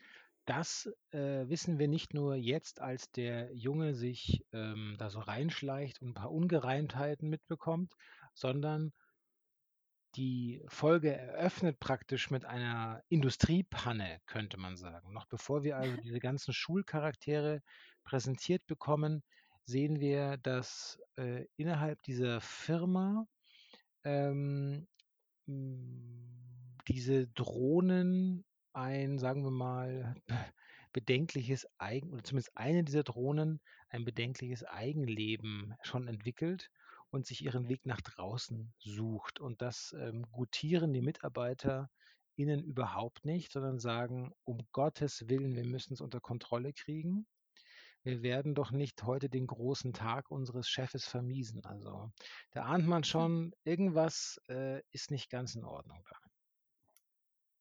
das 0.47 0.91
äh, 1.11 1.49
wissen 1.49 1.79
wir 1.79 1.87
nicht 1.87 2.15
nur 2.15 2.35
jetzt, 2.35 2.81
als 2.81 3.11
der 3.13 3.55
Junge 3.55 3.95
sich 3.95 4.45
ähm, 4.53 4.97
da 4.99 5.11
so 5.11 5.21
reinschleicht 5.21 6.01
und 6.01 6.09
ein 6.09 6.15
paar 6.15 6.33
Ungereimtheiten 6.33 7.29
mitbekommt, 7.29 7.95
sondern 8.35 8.93
die 10.17 10.65
Folge 10.67 11.15
eröffnet 11.15 11.79
praktisch 11.79 12.31
mit 12.31 12.45
einer 12.45 13.03
Industriepanne, 13.09 14.21
könnte 14.27 14.57
man 14.57 14.77
sagen. 14.77 15.13
Noch 15.13 15.27
bevor 15.27 15.63
wir 15.63 15.77
also 15.77 15.97
diese 16.05 16.21
ganzen 16.21 16.53
Schulcharaktere 16.53 17.63
präsentiert 18.03 18.67
bekommen, 18.67 19.23
sehen 19.65 20.01
wir, 20.01 20.37
dass 20.39 20.99
äh, 21.17 21.47
innerhalb 21.57 22.03
dieser 22.03 22.41
Firma 22.41 23.27
ähm, 24.05 24.87
diese 25.47 27.29
Drohnen 27.29 28.45
ein, 28.73 29.19
sagen 29.19 29.45
wir 29.45 29.51
mal, 29.51 30.15
bedenkliches 30.93 31.67
Eigen, 31.79 32.11
oder 32.11 32.25
zumindest 32.25 32.57
eine 32.57 32.85
dieser 32.85 33.05
Drohnen 33.05 33.61
ein 33.89 34.05
bedenkliches 34.05 34.65
Eigenleben 34.65 35.75
schon 35.83 36.09
entwickelt 36.09 36.71
und 37.11 37.27
sich 37.27 37.45
ihren 37.45 37.69
Weg 37.69 37.87
nach 37.87 38.01
draußen 38.01 38.73
sucht. 38.79 39.41
Und 39.41 39.63
das 39.63 39.95
ähm, 39.99 40.27
gutieren 40.31 40.93
die 40.93 41.03
Mitarbeiter 41.03 41.91
ihnen 42.37 42.63
überhaupt 42.63 43.25
nicht, 43.25 43.53
sondern 43.53 43.79
sagen, 43.79 44.33
um 44.45 44.67
Gottes 44.73 45.29
Willen, 45.29 45.57
wir 45.57 45.67
müssen 45.67 45.93
es 45.93 46.01
unter 46.01 46.21
Kontrolle 46.21 46.73
kriegen. 46.73 47.27
Wir 48.03 48.23
werden 48.23 48.55
doch 48.55 48.71
nicht 48.71 49.03
heute 49.03 49.29
den 49.29 49.47
großen 49.47 49.93
Tag 49.93 50.31
unseres 50.31 50.69
Chefes 50.69 51.05
vermiesen. 51.05 51.65
Also 51.65 52.11
da 52.53 52.65
ahnt 52.65 52.87
man 52.87 53.05
schon, 53.05 53.53
irgendwas 53.65 54.41
äh, 54.49 54.81
ist 54.91 55.11
nicht 55.11 55.31
ganz 55.31 55.55
in 55.55 55.65
Ordnung 55.65 56.03
da. 56.09 56.17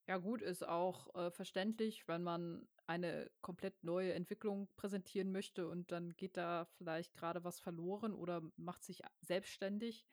Ja, 0.08 0.17
gut, 0.17 0.41
ist 0.41 0.67
auch 0.67 1.13
äh, 1.13 1.29
verständlich, 1.29 2.08
wenn 2.08 2.24
man 2.24 2.67
eine 2.88 3.29
komplett 3.41 3.84
neue 3.84 4.13
Entwicklung 4.13 4.67
präsentieren 4.75 5.31
möchte 5.31 5.67
und 5.67 5.91
dann 5.91 6.15
geht 6.15 6.36
da 6.36 6.65
vielleicht 6.65 7.13
gerade 7.13 7.43
was 7.43 7.60
verloren 7.60 8.15
oder 8.15 8.41
macht 8.55 8.84
sich 8.84 9.03
selbstständig. 9.22 10.08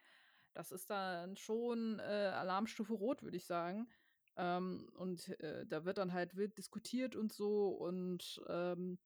Das 0.53 0.73
ist 0.73 0.91
dann 0.91 1.37
schon 1.37 1.99
äh, 2.01 2.03
Alarmstufe 2.35 2.93
Rot, 2.93 3.23
würde 3.23 3.39
ich 3.39 3.47
sagen. 3.47 3.89
Ähm, 4.37 4.91
und 4.97 5.29
äh, 5.41 5.65
da 5.67 5.87
wird 5.87 5.97
dann 5.97 6.13
halt 6.13 6.37
wild 6.37 6.59
diskutiert 6.59 7.17
und 7.17 7.33
so 7.33 7.69
und 7.69 8.43
ähm, 8.49 8.99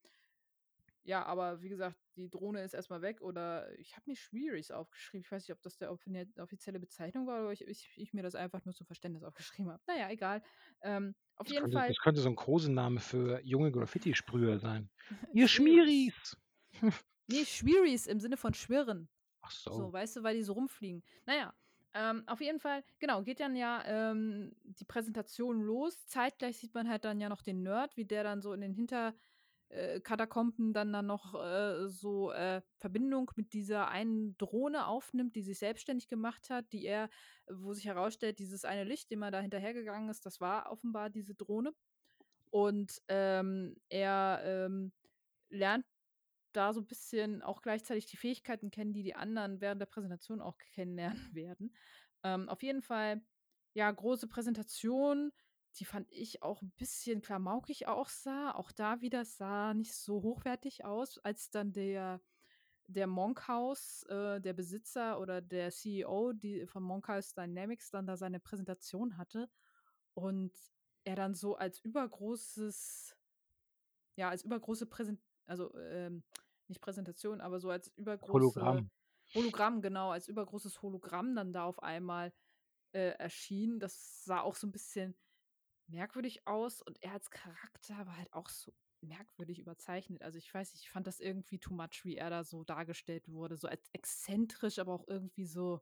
ja, 1.03 1.25
aber 1.25 1.63
wie 1.63 1.69
gesagt, 1.69 1.97
die 2.17 2.29
Drohne 2.31 2.63
ist 2.63 2.75
erstmal 2.75 3.03
weg 3.03 3.21
oder 3.23 3.77
ich 3.79 3.97
habe 3.97 4.05
mir 4.07 4.17
Schwierig 4.17 4.73
aufgeschrieben. 4.73 5.23
Ich 5.25 5.31
weiß 5.33 5.43
nicht, 5.49 5.53
ob 5.57 5.63
das 5.63 5.77
der 5.79 5.91
offizielle 5.93 6.81
Bezeichnung 6.81 7.27
war 7.27 7.43
oder 7.43 7.53
ich, 7.53 7.67
ich, 7.67 7.91
ich 7.97 8.13
mir 8.13 8.23
das 8.23 8.35
einfach 8.35 8.65
nur 8.65 8.75
zum 8.75 8.87
Verständnis 8.87 9.23
aufgeschrieben 9.25 9.71
habe. 9.73 9.83
Naja, 9.87 10.11
egal. 10.11 10.43
Ähm, 10.83 11.15
auf 11.37 11.47
Das 11.47 11.53
jeden 11.53 11.65
könnte, 11.65 11.77
Fall. 11.79 11.89
das 11.89 11.99
könnte 11.99 12.21
so 12.21 12.29
ein 12.29 12.37
Kosename 12.37 13.01
für 13.01 13.41
junge 13.45 13.73
Graffiti-Sprüher 13.73 14.59
sein. 14.59 14.91
Ihr 15.33 15.49
Schmieris! 15.49 16.37
Nee, 17.29 17.45
Schwieris 17.45 18.07
im 18.07 18.21
Sinne 18.21 18.37
von 18.37 18.55
schwirren. 18.55 19.09
Ach 19.43 19.51
So, 19.51 19.71
so. 19.71 19.93
weißt 19.93 20.17
du, 20.17 20.23
weil 20.23 20.37
die 20.37 20.43
so 20.43 20.53
rumfliegen. 20.55 21.03
Naja, 21.27 21.55
ähm, 21.95 22.23
auf 22.27 22.41
jeden 22.41 22.61
Fall, 22.61 22.85
genau, 22.99 23.23
geht 23.23 23.41
dann 23.41 23.57
ja 23.57 23.83
ähm, 23.87 24.53
die 24.65 24.85
Präsentation 24.85 25.61
los. 25.63 26.07
Zeitgleich 26.07 26.59
sieht 26.59 26.75
man 26.75 26.89
halt 26.89 27.05
dann 27.05 27.21
ja 27.21 27.29
noch 27.29 27.43
den 27.43 27.63
Nerd, 27.63 27.97
wie 27.97 28.05
der 28.05 28.25
dann 28.25 28.43
so 28.43 28.53
in 28.53 28.61
den 28.61 28.75
Hinterkatakomben 29.71 30.73
dann 30.73 30.93
dann 30.93 31.07
noch 31.07 31.35
äh, 31.35 31.89
so 31.89 32.33
äh, 32.33 32.61
Verbindung 32.79 33.31
mit 33.37 33.53
dieser 33.53 33.89
einen 33.89 34.37
Drohne 34.37 34.87
aufnimmt, 34.87 35.37
die 35.37 35.43
sich 35.43 35.59
selbstständig 35.59 36.09
gemacht 36.09 36.51
hat, 36.51 36.73
die 36.73 36.85
er, 36.85 37.09
wo 37.49 37.73
sich 37.73 37.85
herausstellt, 37.85 38.41
dieses 38.41 38.65
eine 38.65 38.83
Licht, 38.85 39.11
dem 39.13 39.23
er 39.23 39.31
da 39.31 39.41
hinterhergegangen 39.41 40.11
ist, 40.11 40.27
das 40.27 40.41
war 40.41 40.73
offenbar 40.73 41.09
diese 41.09 41.35
Drohne. 41.35 41.73
Und 42.51 43.01
ähm, 43.07 43.77
er 43.89 44.43
ähm, 44.45 44.93
lernt 45.51 45.87
da 46.53 46.73
so 46.73 46.81
ein 46.81 46.87
bisschen 46.87 47.41
auch 47.43 47.63
gleichzeitig 47.63 48.07
die 48.07 48.17
Fähigkeiten 48.17 48.73
kennen, 48.73 48.93
die 48.93 49.05
die 49.05 49.15
anderen 49.15 49.61
während 49.61 49.81
der 49.81 49.87
Präsentation 49.87 50.41
auch 50.41 50.59
kennenlernen 50.73 51.31
werden. 51.35 51.77
Ähm, 52.25 52.49
auf 52.49 52.63
jeden 52.65 52.83
Fall, 52.83 53.23
ja, 53.75 53.89
große 53.89 54.27
Präsentation, 54.27 55.31
die 55.77 55.85
fand 55.85 56.11
ich 56.11 56.43
auch 56.43 56.63
ein 56.63 56.73
bisschen 56.77 57.23
klamaukig 57.23 57.87
auch 57.87 58.09
sah. 58.09 58.53
Auch 58.53 58.73
da 58.73 59.01
wieder 59.01 59.25
sah 59.25 59.75
nicht 59.75 59.95
so 59.95 60.23
hochwertig 60.23 60.85
aus, 60.85 61.19
als 61.19 61.51
dann 61.51 61.73
der 61.73 62.21
der 62.87 63.07
Monkhouse, 63.07 64.03
äh, 64.09 64.41
der 64.41 64.53
Besitzer 64.53 65.21
oder 65.21 65.41
der 65.41 65.71
CEO 65.71 66.33
die 66.33 66.67
von 66.67 66.83
Monkhouse 66.83 67.35
Dynamics 67.35 67.91
dann 67.91 68.07
da 68.07 68.17
seine 68.17 68.41
Präsentation 68.41 69.17
hatte 69.17 69.49
und 70.15 70.53
er 71.05 71.15
dann 71.15 71.35
so 71.35 71.55
als 71.55 71.79
übergroßes 71.79 73.17
ja, 74.17 74.29
als 74.29 74.43
übergroße 74.43 74.87
Präsentation 74.87 75.31
also 75.47 75.77
ähm, 75.79 76.23
nicht 76.69 76.81
Präsentation, 76.81 77.41
aber 77.41 77.61
so 77.61 77.71
als 77.71 77.89
übergroße 77.97 78.33
Hologramm. 78.33 78.91
Hologramm, 79.35 79.83
genau, 79.83 80.11
als 80.11 80.29
übergroßes 80.29 80.81
Hologramm 80.83 81.35
dann 81.35 81.53
da 81.53 81.65
auf 81.65 81.83
einmal 81.83 82.33
äh, 82.93 83.11
erschien. 83.19 83.79
Das 83.81 84.25
sah 84.25 84.41
auch 84.41 84.55
so 84.55 84.67
ein 84.67 84.73
bisschen 84.73 85.17
merkwürdig 85.91 86.47
aus 86.47 86.83
und 86.83 87.03
er 87.03 87.13
als 87.13 87.31
Charakter 87.31 88.07
war 88.07 88.17
halt 88.17 88.33
auch 88.33 88.49
so 88.49 88.73
merkwürdig 89.03 89.59
überzeichnet. 89.61 90.23
Also 90.23 90.39
ich 90.39 90.53
weiß 90.53 90.75
ich 90.75 90.91
fand 90.91 91.07
das 91.07 91.21
irgendwie 91.21 91.59
too 91.59 91.75
much, 91.75 92.05
wie 92.05 92.17
er 92.17 92.31
da 92.31 92.45
so 92.45 92.65
dargestellt 92.65 93.29
wurde, 93.29 93.57
so 93.57 93.69
als 93.69 93.89
exzentrisch, 93.93 94.79
aber 94.79 94.93
auch 94.95 95.09
irgendwie 95.09 95.47
so. 95.47 95.81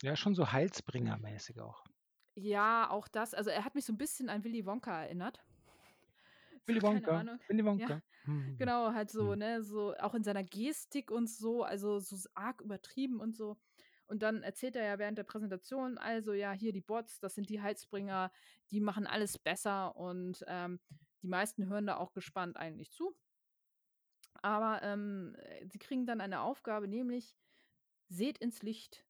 Ja, 0.00 0.14
schon 0.14 0.36
so 0.36 0.52
Heilsbringer-mäßig 0.52 1.58
auch. 1.60 1.82
Ja, 2.34 2.90
auch 2.90 3.08
das. 3.08 3.32
Also 3.34 3.50
er 3.50 3.64
hat 3.64 3.74
mich 3.74 3.84
so 3.86 3.92
ein 3.92 3.98
bisschen 3.98 4.28
an 4.28 4.44
Willy 4.44 4.64
Wonka 4.66 5.02
erinnert. 5.04 5.44
Willy 6.66 6.80
Wonka. 6.82 7.26
Willy 7.48 7.62
Wonka. 7.64 7.94
Ja, 7.94 8.00
Hm. 8.24 8.58
Genau, 8.58 8.92
halt 8.94 9.10
so, 9.10 9.34
Hm. 9.34 9.36
ne, 9.36 9.62
so 9.64 9.94
auch 9.98 10.14
in 10.14 10.24
seiner 10.24 10.44
Gestik 10.44 11.10
und 11.12 11.28
so, 11.30 11.64
also 11.64 11.98
so 12.00 12.16
arg 12.34 12.60
übertrieben 12.62 13.20
und 13.20 13.36
so. 13.36 13.58
Und 14.12 14.18
dann 14.18 14.42
erzählt 14.42 14.76
er 14.76 14.84
ja 14.84 14.98
während 14.98 15.16
der 15.16 15.24
Präsentation, 15.24 15.96
also 15.96 16.34
ja, 16.34 16.52
hier 16.52 16.74
die 16.74 16.82
Bots, 16.82 17.18
das 17.18 17.34
sind 17.34 17.48
die 17.48 17.62
Heizbringer, 17.62 18.30
die 18.70 18.82
machen 18.82 19.06
alles 19.06 19.38
besser 19.38 19.96
und 19.96 20.44
ähm, 20.48 20.80
die 21.22 21.28
meisten 21.28 21.66
hören 21.66 21.86
da 21.86 21.96
auch 21.96 22.12
gespannt 22.12 22.58
eigentlich 22.58 22.92
zu. 22.92 23.16
Aber 24.42 24.82
ähm, 24.82 25.34
äh, 25.38 25.66
sie 25.66 25.78
kriegen 25.78 26.04
dann 26.04 26.20
eine 26.20 26.42
Aufgabe, 26.42 26.88
nämlich 26.88 27.34
seht 28.10 28.36
ins 28.36 28.62
Licht. 28.62 29.06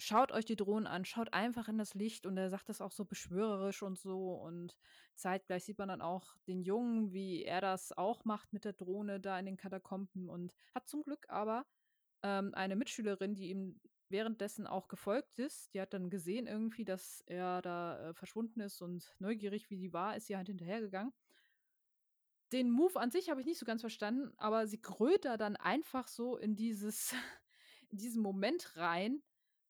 Schaut 0.00 0.32
euch 0.32 0.44
die 0.44 0.56
Drohnen 0.56 0.88
an, 0.88 1.04
schaut 1.04 1.32
einfach 1.32 1.68
in 1.68 1.78
das 1.78 1.94
Licht 1.94 2.26
und 2.26 2.36
er 2.36 2.50
sagt 2.50 2.68
das 2.68 2.80
auch 2.80 2.90
so 2.90 3.04
beschwörerisch 3.04 3.80
und 3.84 3.96
so 3.96 4.34
und 4.34 4.76
zeitgleich 5.14 5.64
sieht 5.64 5.78
man 5.78 5.86
dann 5.86 6.02
auch 6.02 6.36
den 6.48 6.62
Jungen, 6.62 7.12
wie 7.12 7.44
er 7.44 7.60
das 7.60 7.96
auch 7.96 8.24
macht 8.24 8.52
mit 8.52 8.64
der 8.64 8.72
Drohne 8.72 9.20
da 9.20 9.38
in 9.38 9.46
den 9.46 9.56
Katakomben 9.56 10.28
und 10.28 10.52
hat 10.74 10.88
zum 10.88 11.04
Glück 11.04 11.26
aber 11.28 11.64
ähm, 12.24 12.52
eine 12.54 12.74
Mitschülerin, 12.74 13.36
die 13.36 13.50
ihm 13.50 13.80
währenddessen 14.10 14.66
auch 14.66 14.88
gefolgt 14.88 15.38
ist. 15.38 15.74
Die 15.74 15.80
hat 15.80 15.94
dann 15.94 16.10
gesehen 16.10 16.46
irgendwie, 16.46 16.84
dass 16.84 17.22
er 17.26 17.62
da 17.62 18.10
äh, 18.10 18.14
verschwunden 18.14 18.60
ist 18.60 18.80
und 18.82 19.14
neugierig 19.18 19.70
wie 19.70 19.76
die 19.78 19.92
war, 19.92 20.16
ist 20.16 20.26
sie 20.26 20.36
halt 20.36 20.48
hinterhergegangen. 20.48 21.12
Den 22.52 22.70
Move 22.70 22.98
an 22.98 23.10
sich 23.12 23.30
habe 23.30 23.40
ich 23.40 23.46
nicht 23.46 23.58
so 23.58 23.66
ganz 23.66 23.80
verstanden, 23.80 24.32
aber 24.36 24.66
sie 24.66 24.80
grölt 24.82 25.24
da 25.24 25.36
dann 25.36 25.56
einfach 25.56 26.08
so 26.08 26.36
in 26.36 26.56
dieses, 26.56 27.12
in 27.90 27.98
diesen 27.98 28.22
Moment 28.22 28.76
rein 28.76 29.22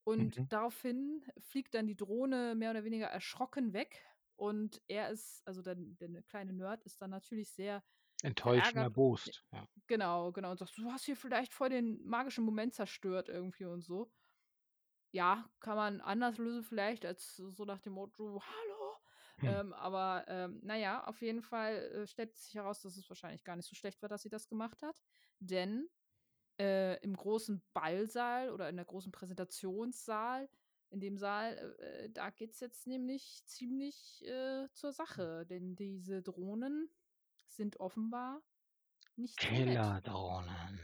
und 0.04 0.38
Mhm. 0.38 0.50
daraufhin 0.50 1.22
fliegt 1.38 1.74
dann 1.74 1.86
die 1.86 1.96
Drohne 1.96 2.54
mehr 2.54 2.70
oder 2.70 2.84
weniger 2.84 3.06
erschrocken 3.06 3.74
weg 3.74 4.02
und 4.36 4.80
er 4.88 5.10
ist, 5.10 5.42
also 5.46 5.60
der, 5.60 5.74
der 5.76 6.22
kleine 6.22 6.54
Nerd 6.54 6.82
ist 6.84 7.02
dann 7.02 7.10
natürlich 7.10 7.50
sehr 7.52 7.84
Enttäuscht 8.22 8.76
und 8.76 8.80
erbost. 8.80 9.44
Ja. 9.52 9.68
Genau, 9.86 10.32
genau. 10.32 10.52
Und 10.52 10.58
sagt, 10.58 10.78
du 10.78 10.90
hast 10.92 11.04
hier 11.04 11.16
vielleicht 11.16 11.52
voll 11.52 11.68
den 11.70 12.04
magischen 12.04 12.44
Moment 12.44 12.74
zerstört 12.74 13.28
irgendwie 13.28 13.64
und 13.64 13.82
so. 13.82 14.12
Ja, 15.12 15.50
kann 15.60 15.76
man 15.76 16.00
anders 16.00 16.38
lösen 16.38 16.62
vielleicht 16.62 17.04
als 17.04 17.34
so 17.36 17.64
nach 17.64 17.80
dem 17.80 17.94
Motto, 17.94 18.40
hallo. 18.42 18.96
Hm. 19.40 19.60
Ähm, 19.60 19.72
aber 19.72 20.24
ähm, 20.28 20.60
naja, 20.62 21.04
auf 21.04 21.20
jeden 21.22 21.42
Fall 21.42 21.76
äh, 21.92 22.06
stellt 22.06 22.36
sich 22.36 22.54
heraus, 22.54 22.80
dass 22.82 22.96
es 22.96 23.08
wahrscheinlich 23.08 23.42
gar 23.44 23.56
nicht 23.56 23.68
so 23.68 23.74
schlecht 23.74 24.02
war, 24.02 24.08
dass 24.08 24.22
sie 24.22 24.28
das 24.28 24.48
gemacht 24.48 24.82
hat. 24.82 25.02
Denn 25.40 25.88
äh, 26.60 26.98
im 27.02 27.16
großen 27.16 27.62
Ballsaal 27.74 28.50
oder 28.52 28.68
in 28.68 28.76
der 28.76 28.84
großen 28.86 29.12
Präsentationssaal, 29.12 30.50
in 30.90 31.00
dem 31.00 31.18
Saal, 31.18 31.76
äh, 31.80 32.04
äh, 32.06 32.10
da 32.10 32.30
geht 32.30 32.52
es 32.54 32.60
jetzt 32.60 32.86
nämlich 32.86 33.42
ziemlich 33.46 34.24
äh, 34.26 34.68
zur 34.72 34.92
Sache. 34.92 35.46
Denn 35.46 35.76
diese 35.76 36.22
Drohnen 36.22 36.90
sind 37.46 37.80
offenbar 37.80 38.42
nicht 39.16 39.42
so. 39.42 39.82
Killerdrohnen. 39.84 40.78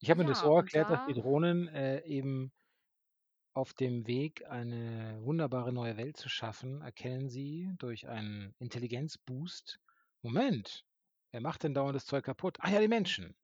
Ich 0.00 0.10
habe 0.10 0.18
mir 0.22 0.26
das 0.26 0.40
Ja, 0.40 0.40
so 0.40 0.54
und 0.54 0.56
erklärt, 0.56 0.90
dass 0.90 1.02
die 1.04 1.12
da, 1.12 1.14
Drohnen 1.14 1.68
äh, 1.68 2.00
eben 2.04 2.52
auf 3.54 3.74
dem 3.74 4.06
Weg, 4.06 4.46
eine 4.48 5.18
wunderbare 5.22 5.72
neue 5.72 5.96
Welt 5.96 6.16
zu 6.16 6.28
schaffen, 6.28 6.80
erkennen 6.80 7.28
sie 7.28 7.70
durch 7.78 8.08
einen 8.08 8.54
Intelligenzboost. 8.58 9.78
Moment, 10.22 10.84
wer 11.32 11.40
macht 11.40 11.62
denn 11.62 11.74
dauernd 11.74 11.94
das 11.94 12.06
Zeug 12.06 12.24
kaputt? 12.24 12.58
Ah 12.60 12.70
ja, 12.70 12.80
die 12.80 12.88
Menschen. 12.88 13.34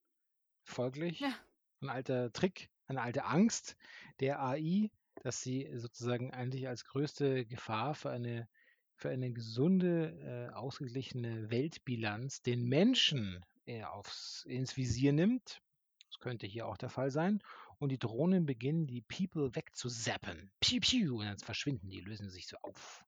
Folglich 0.64 1.20
ja, 1.20 1.34
ein 1.80 1.90
alter 1.90 2.32
Trick, 2.32 2.70
eine 2.86 3.02
alte 3.02 3.24
Angst 3.24 3.76
der 4.20 4.42
AI, 4.42 4.90
dass 5.22 5.42
sie 5.42 5.68
sozusagen 5.74 6.32
eigentlich 6.32 6.68
als 6.68 6.84
größte 6.84 7.44
Gefahr 7.44 7.94
für 7.94 8.10
eine, 8.10 8.48
für 8.94 9.10
eine 9.10 9.30
gesunde, 9.32 10.48
äh, 10.50 10.54
ausgeglichene 10.54 11.50
Weltbilanz 11.50 12.42
den 12.42 12.64
Menschen 12.66 13.44
äh, 13.66 13.84
aufs, 13.84 14.44
ins 14.46 14.76
Visier 14.76 15.12
nimmt. 15.12 15.60
Das 16.08 16.20
könnte 16.20 16.46
hier 16.46 16.66
auch 16.66 16.78
der 16.78 16.88
Fall 16.88 17.10
sein. 17.10 17.42
Und 17.78 17.90
die 17.90 17.98
Drohnen 17.98 18.46
beginnen, 18.46 18.86
die 18.86 19.02
People 19.02 19.54
wegzuzappen. 19.54 20.50
Piu, 20.60 20.80
piu, 20.80 21.18
und 21.18 21.26
dann 21.26 21.38
verschwinden 21.38 21.88
die, 21.90 22.00
lösen 22.00 22.30
sich 22.30 22.46
so 22.46 22.56
auf. 22.58 23.04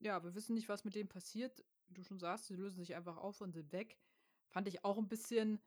Ja, 0.00 0.22
wir 0.22 0.34
wissen 0.34 0.54
nicht, 0.54 0.68
was 0.68 0.84
mit 0.84 0.94
denen 0.94 1.08
passiert. 1.08 1.64
Du 1.88 2.02
schon 2.02 2.18
sagst, 2.18 2.46
sie 2.46 2.54
lösen 2.54 2.78
sich 2.78 2.94
einfach 2.94 3.16
auf 3.16 3.40
und 3.40 3.52
sind 3.52 3.72
weg. 3.72 3.98
Fand 4.48 4.68
ich 4.68 4.84
auch 4.84 4.98
ein 4.98 5.08
bisschen 5.08 5.60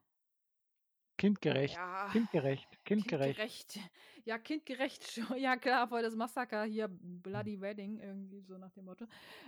Kindgerecht, 1.18 1.74
ja, 1.74 2.08
kindgerecht, 2.12 2.84
kindgerecht. 2.84 3.38
kindgerecht. 3.38 3.90
Ja, 4.24 4.38
kindgerecht 4.38 5.04
schon. 5.10 5.36
Ja, 5.36 5.56
klar, 5.56 5.88
voll 5.88 6.02
das 6.02 6.14
Massaker 6.14 6.62
hier, 6.62 6.86
Bloody 6.88 7.60
Wedding, 7.60 7.98
irgendwie 7.98 8.40
so 8.40 8.56
nach 8.56 8.72
dem 8.74 8.84
Motto. 8.84 9.06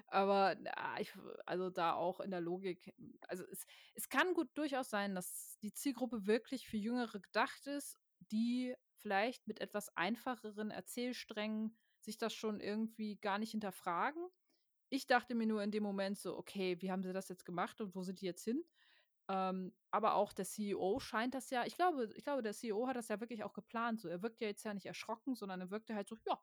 Aber 0.08 0.56
na, 0.60 0.98
ich, 0.98 1.12
also 1.46 1.70
da 1.70 1.94
auch 1.94 2.18
in 2.18 2.32
der 2.32 2.40
Logik. 2.40 2.92
Also 3.28 3.44
es, 3.52 3.66
es 3.94 4.08
kann 4.08 4.34
gut 4.34 4.48
durchaus 4.54 4.90
sein, 4.90 5.14
dass 5.14 5.58
die 5.62 5.72
Zielgruppe 5.72 6.26
wirklich 6.26 6.66
für 6.66 6.76
Jüngere 6.76 7.20
gedacht 7.20 7.64
ist, 7.68 7.96
die 8.32 8.74
vielleicht 9.00 9.46
mit 9.46 9.60
etwas 9.60 9.96
einfacheren 9.96 10.70
Erzählsträngen 10.70 11.76
sich 12.00 12.18
das 12.18 12.34
schon 12.34 12.60
irgendwie 12.60 13.16
gar 13.16 13.38
nicht 13.38 13.50
hinterfragen. 13.52 14.26
Ich 14.90 15.06
dachte 15.06 15.34
mir 15.34 15.46
nur 15.46 15.62
in 15.62 15.70
dem 15.70 15.82
Moment 15.82 16.18
so, 16.18 16.36
okay, 16.36 16.80
wie 16.80 16.90
haben 16.90 17.02
sie 17.02 17.12
das 17.12 17.28
jetzt 17.28 17.44
gemacht 17.44 17.80
und 17.80 17.94
wo 17.94 18.02
sind 18.02 18.20
die 18.20 18.26
jetzt 18.26 18.44
hin? 18.44 18.64
Ähm, 19.28 19.72
aber 19.92 20.14
auch 20.14 20.32
der 20.32 20.44
CEO 20.44 20.98
scheint 20.98 21.34
das 21.34 21.50
ja, 21.50 21.64
ich 21.64 21.76
glaube, 21.76 22.10
ich 22.16 22.24
glaube, 22.24 22.42
der 22.42 22.52
CEO 22.52 22.88
hat 22.88 22.96
das 22.96 23.08
ja 23.08 23.20
wirklich 23.20 23.44
auch 23.44 23.52
geplant. 23.52 24.00
So, 24.00 24.08
er 24.08 24.22
wirkt 24.22 24.40
ja 24.40 24.48
jetzt 24.48 24.64
ja 24.64 24.74
nicht 24.74 24.86
erschrocken, 24.86 25.36
sondern 25.36 25.60
er 25.60 25.70
wirkte 25.70 25.94
halt 25.94 26.08
so, 26.08 26.16
ja, 26.26 26.40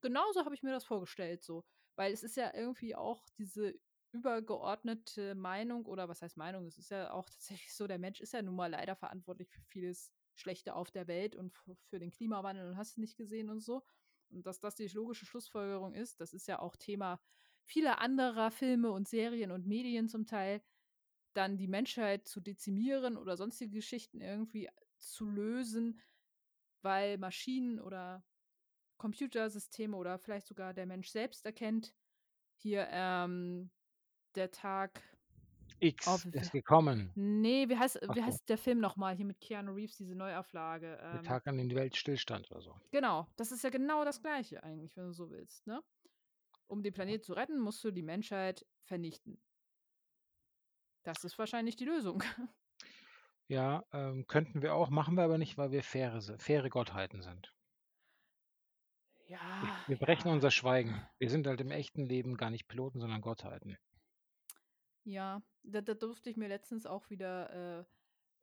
genauso 0.00 0.44
habe 0.44 0.54
ich 0.54 0.62
mir 0.62 0.72
das 0.72 0.84
vorgestellt, 0.84 1.42
so. 1.44 1.64
Weil 1.96 2.12
es 2.12 2.22
ist 2.22 2.36
ja 2.36 2.54
irgendwie 2.54 2.94
auch 2.94 3.28
diese 3.38 3.74
übergeordnete 4.12 5.34
Meinung, 5.34 5.86
oder 5.86 6.08
was 6.08 6.22
heißt 6.22 6.36
Meinung? 6.36 6.66
Es 6.66 6.78
ist 6.78 6.90
ja 6.90 7.12
auch 7.12 7.28
tatsächlich 7.30 7.74
so, 7.74 7.86
der 7.86 7.98
Mensch 7.98 8.20
ist 8.20 8.32
ja 8.32 8.42
nun 8.42 8.56
mal 8.56 8.70
leider 8.70 8.96
verantwortlich 8.96 9.50
für 9.50 9.62
vieles 9.62 10.12
Schlechte 10.34 10.74
auf 10.74 10.90
der 10.90 11.06
Welt 11.06 11.36
und 11.36 11.52
für 11.88 11.98
den 11.98 12.10
Klimawandel 12.10 12.68
und 12.68 12.76
hast 12.76 12.96
du 12.96 13.00
nicht 13.00 13.16
gesehen 13.16 13.50
und 13.50 13.60
so. 13.60 13.82
Und 14.30 14.46
dass 14.46 14.60
das 14.60 14.74
die 14.74 14.88
logische 14.88 15.26
Schlussfolgerung 15.26 15.94
ist, 15.94 16.20
das 16.20 16.32
ist 16.32 16.48
ja 16.48 16.58
auch 16.58 16.76
Thema 16.76 17.20
vieler 17.64 18.00
anderer 18.00 18.50
Filme 18.50 18.90
und 18.90 19.08
Serien 19.08 19.50
und 19.50 19.66
Medien 19.66 20.08
zum 20.08 20.26
Teil 20.26 20.62
dann 21.32 21.56
die 21.56 21.68
Menschheit 21.68 22.26
zu 22.26 22.40
dezimieren 22.40 23.16
oder 23.16 23.36
sonstige 23.36 23.76
Geschichten 23.76 24.20
irgendwie 24.20 24.68
zu 24.98 25.26
lösen, 25.26 26.00
weil 26.82 27.18
Maschinen 27.18 27.80
oder 27.80 28.24
Computersysteme 28.98 29.96
oder 29.96 30.18
vielleicht 30.18 30.46
sogar 30.46 30.74
der 30.74 30.86
Mensch 30.86 31.08
selbst 31.08 31.44
erkennt, 31.46 31.94
hier 32.56 32.86
ähm, 32.90 33.70
der 34.34 34.50
Tag 34.50 35.02
X 35.82 36.06
auf, 36.06 36.24
ist 36.32 36.52
gekommen. 36.52 37.14
Nee, 37.14 37.68
wie 37.68 37.76
heißt, 37.76 38.00
Ach 38.06 38.16
wie 38.16 38.20
so. 38.20 38.26
heißt 38.26 38.48
der 38.48 38.58
Film 38.58 38.80
nochmal 38.80 39.14
hier 39.16 39.24
mit 39.26 39.40
Keanu 39.40 39.72
Reeves, 39.72 39.96
diese 39.96 40.14
Neuauflage? 40.14 40.98
Der 41.12 41.20
Ähm, 41.20 41.22
Tag 41.22 41.46
an 41.46 41.56
den 41.58 41.68
die 41.68 41.76
Welt 41.76 41.96
stillstand 41.96 42.50
oder 42.50 42.60
so. 42.62 42.76
Genau, 42.90 43.26
das 43.36 43.52
ist 43.52 43.64
ja 43.64 43.70
genau 43.70 44.04
das 44.04 44.20
Gleiche 44.22 44.62
eigentlich, 44.62 44.96
wenn 44.96 45.06
du 45.06 45.12
so 45.12 45.30
willst, 45.30 45.66
ne? 45.66 45.82
Um 46.68 46.82
den 46.82 46.92
Planet 46.92 47.24
zu 47.24 47.34
retten, 47.34 47.60
musst 47.60 47.82
du 47.84 47.90
die 47.90 48.02
Menschheit 48.02 48.66
vernichten. 48.84 49.40
Das 51.04 51.24
ist 51.24 51.38
wahrscheinlich 51.38 51.76
die 51.76 51.84
Lösung. 51.84 52.22
Ja, 53.46 53.84
ähm, 53.92 54.26
könnten 54.26 54.62
wir 54.62 54.74
auch, 54.74 54.90
machen 54.90 55.14
wir 55.16 55.22
aber 55.22 55.38
nicht, 55.38 55.56
weil 55.56 55.70
wir 55.70 55.84
faire, 55.84 56.20
faire 56.40 56.68
Gottheiten 56.70 57.22
sind. 57.22 57.54
Wir, 59.56 59.70
Ja, 59.76 59.86
wir 59.86 59.96
brechen 59.98 60.28
ja. 60.28 60.34
unser 60.34 60.50
Schweigen. 60.50 61.06
Wir 61.18 61.30
sind 61.30 61.46
halt 61.46 61.60
im 61.62 61.70
echten 61.70 62.04
Leben 62.04 62.36
gar 62.36 62.50
nicht 62.50 62.68
Piloten, 62.68 63.00
sondern 63.00 63.22
Gottheiten. 63.22 63.78
Ja, 65.04 65.42
da, 65.62 65.80
da 65.80 65.94
durfte 65.94 66.30
ich 66.30 66.36
mir 66.36 66.48
letztens 66.48 66.86
auch 66.86 67.10
wieder 67.10 67.80
äh, 67.80 67.84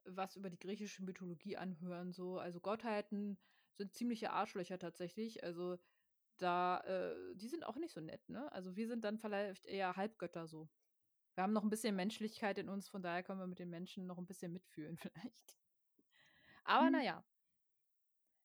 was 0.06 0.36
über 0.36 0.50
die 0.50 0.60
griechische 0.60 1.04
Mythologie 1.04 1.58
anhören. 1.58 2.12
So, 2.12 2.40
also 2.40 2.60
Gottheiten 2.60 3.38
sind 3.74 3.94
ziemliche 3.94 4.32
Arschlöcher 4.32 4.80
tatsächlich. 4.80 5.44
Also 5.44 5.78
da, 6.38 6.80
äh, 6.82 7.36
die 7.36 7.48
sind 7.48 7.66
auch 7.66 7.76
nicht 7.78 7.94
so 7.94 8.02
nett, 8.02 8.28
ne? 8.30 8.52
Also 8.52 8.76
wir 8.76 8.88
sind 8.88 9.04
dann 9.04 9.18
vielleicht 9.20 9.66
eher 9.66 9.96
Halbgötter 9.96 10.48
so. 10.48 10.70
Wir 11.36 11.44
haben 11.44 11.54
noch 11.54 11.64
ein 11.64 11.70
bisschen 11.70 11.96
Menschlichkeit 11.96 12.58
in 12.58 12.70
uns, 12.70 12.90
von 12.90 13.02
daher 13.02 13.24
können 13.24 13.40
wir 13.40 13.48
mit 13.48 13.60
den 13.60 13.70
Menschen 13.70 14.06
noch 14.06 14.18
ein 14.18 14.26
bisschen 14.26 14.52
mitfühlen 14.52 14.98
vielleicht. 14.98 15.58
Aber 16.66 16.86
Hm. 16.88 16.94
naja. 16.94 17.24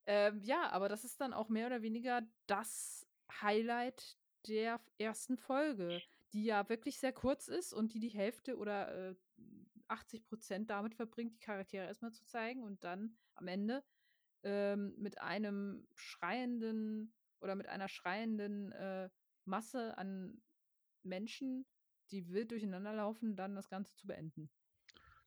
Ähm, 0.06 0.42
ja, 0.42 0.70
aber 0.70 0.88
das 0.88 1.04
ist 1.04 1.20
dann 1.20 1.32
auch 1.32 1.48
mehr 1.48 1.66
oder 1.66 1.82
weniger 1.82 2.22
das 2.46 3.06
Highlight 3.40 4.18
der 4.46 4.80
ersten 4.98 5.38
Folge, 5.38 6.02
die 6.34 6.44
ja 6.44 6.68
wirklich 6.68 6.98
sehr 6.98 7.12
kurz 7.12 7.48
ist 7.48 7.72
und 7.72 7.94
die 7.94 8.00
die 8.00 8.08
Hälfte 8.08 8.58
oder 8.58 9.10
äh, 9.10 9.14
80 9.88 10.26
Prozent 10.26 10.70
damit 10.70 10.94
verbringt, 10.94 11.34
die 11.34 11.40
Charaktere 11.40 11.86
erstmal 11.86 12.12
zu 12.12 12.24
zeigen 12.26 12.62
und 12.64 12.82
dann 12.84 13.16
am 13.34 13.46
Ende 13.46 13.84
ähm, 14.42 14.94
mit 14.98 15.20
einem 15.20 15.86
schreienden 15.94 17.14
oder 17.40 17.54
mit 17.54 17.68
einer 17.68 17.88
schreienden 17.88 18.72
äh, 18.72 19.08
Masse 19.44 19.96
an 19.96 20.42
Menschen, 21.02 21.66
die 22.10 22.28
wild 22.28 22.50
durcheinander 22.50 22.94
laufen, 22.94 23.36
dann 23.36 23.54
das 23.54 23.68
Ganze 23.68 23.94
zu 23.94 24.06
beenden. 24.06 24.50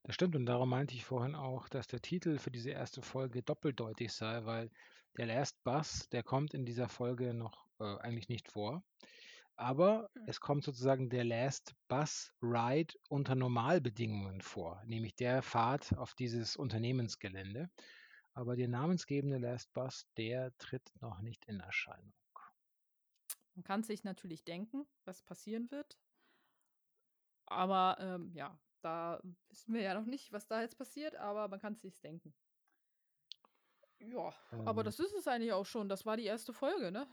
Das 0.04 0.16
stimmt 0.16 0.36
und 0.36 0.46
darum 0.46 0.70
meinte 0.70 0.96
ich 0.96 1.06
vorhin 1.06 1.36
auch, 1.36 1.70
dass 1.70 1.88
der 1.88 2.02
Titel 2.02 2.38
für 2.38 2.52
diese 2.52 2.72
erste 2.72 3.02
Folge 3.02 3.44
doppeldeutig 3.44 4.12
sei, 4.12 4.46
weil 4.46 4.72
der 5.18 5.28
Last 5.28 5.64
Bus, 5.64 6.10
der 6.10 6.24
kommt 6.24 6.54
in 6.54 6.66
dieser 6.66 6.90
Folge 6.90 7.34
noch 7.34 7.68
äh, 7.80 7.98
eigentlich 8.00 8.30
nicht 8.30 8.50
vor. 8.50 8.84
Aber 9.58 10.10
Hm. 10.16 10.28
es 10.28 10.40
kommt 10.40 10.64
sozusagen 10.64 11.10
der 11.10 11.26
Last 11.26 11.76
Bus 11.90 12.34
Ride 12.42 12.94
unter 13.10 13.36
Normalbedingungen 13.36 14.42
vor, 14.42 14.84
nämlich 14.86 15.16
der 15.16 15.42
Fahrt 15.42 15.98
auf 15.98 16.14
dieses 16.16 16.56
Unternehmensgelände. 16.56 17.70
Aber 18.34 18.56
der 18.56 18.70
namensgebende 18.70 19.38
Last 19.40 19.74
Bus, 19.74 20.08
der 20.18 20.56
tritt 20.58 20.94
noch 21.02 21.20
nicht 21.22 21.46
in 21.46 21.60
Erscheinung. 21.60 22.14
Man 23.56 23.64
kann 23.66 23.84
sich 23.84 24.06
natürlich 24.06 24.46
denken, 24.46 24.88
was 25.04 25.22
passieren 25.22 25.70
wird. 25.70 26.00
Aber 27.46 27.98
ähm, 28.00 28.32
ja, 28.34 28.60
da 28.82 29.22
wissen 29.50 29.74
wir 29.74 29.82
ja 29.82 29.94
noch 29.94 30.06
nicht, 30.06 30.32
was 30.32 30.48
da 30.48 30.62
jetzt 30.62 30.78
passiert, 30.78 31.16
aber 31.16 31.48
man 31.48 31.60
kann 31.60 31.74
es 31.74 31.82
sich 31.82 32.00
denken. 32.02 32.36
Ja, 34.00 34.34
aber 34.64 34.84
Ähm, 34.84 34.84
das 34.84 35.00
ist 35.00 35.14
es 35.14 35.28
eigentlich 35.28 35.54
auch 35.54 35.66
schon. 35.66 35.90
Das 35.90 36.06
war 36.06 36.18
die 36.18 36.26
erste 36.26 36.54
Folge, 36.54 36.92
ne? 36.92 37.08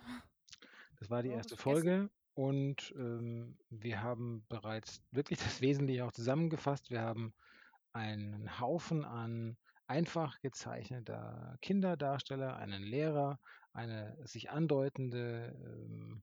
Das 0.99 1.11
war 1.11 1.23
die 1.23 1.31
erste? 1.31 1.57
Folge 1.57 2.11
und 2.35 2.92
ähm, 2.97 3.57
wir 3.70 4.03
haben 4.03 4.44
bereits 4.49 5.03
wirklich 5.12 5.38
das 5.38 5.61
Wesentliche 5.61 6.05
auch 6.05 6.12
zusammengefasst. 6.12 6.90
Wir 6.90 7.01
haben 7.01 7.33
einen 7.92 8.61
Haufen 8.61 9.05
an 9.05 9.57
einfach 9.87 10.40
gezeichneter 10.40 11.57
Kinderdarsteller, 11.62 12.57
einen 12.57 12.83
Lehrer, 12.83 13.38
eine 13.73 14.16
sich 14.27 14.51
andeutende 14.51 15.55
ähm, 15.64 16.23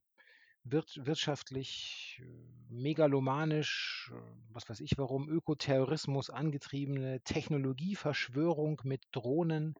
wirt 0.63 1.00
wirtschaftlich 1.06 2.21
äh, 2.21 2.26
megalomanisch, 2.69 4.12
äh, 4.13 4.19
was 4.50 4.69
weiß 4.69 4.80
ich 4.82 4.97
warum, 4.97 5.30
Ökoterrorismus 5.30 6.30
angetriebene 6.30 7.21
Technologieverschwörung 7.21 8.82
mit 8.84 9.04
Drohnen 9.12 9.76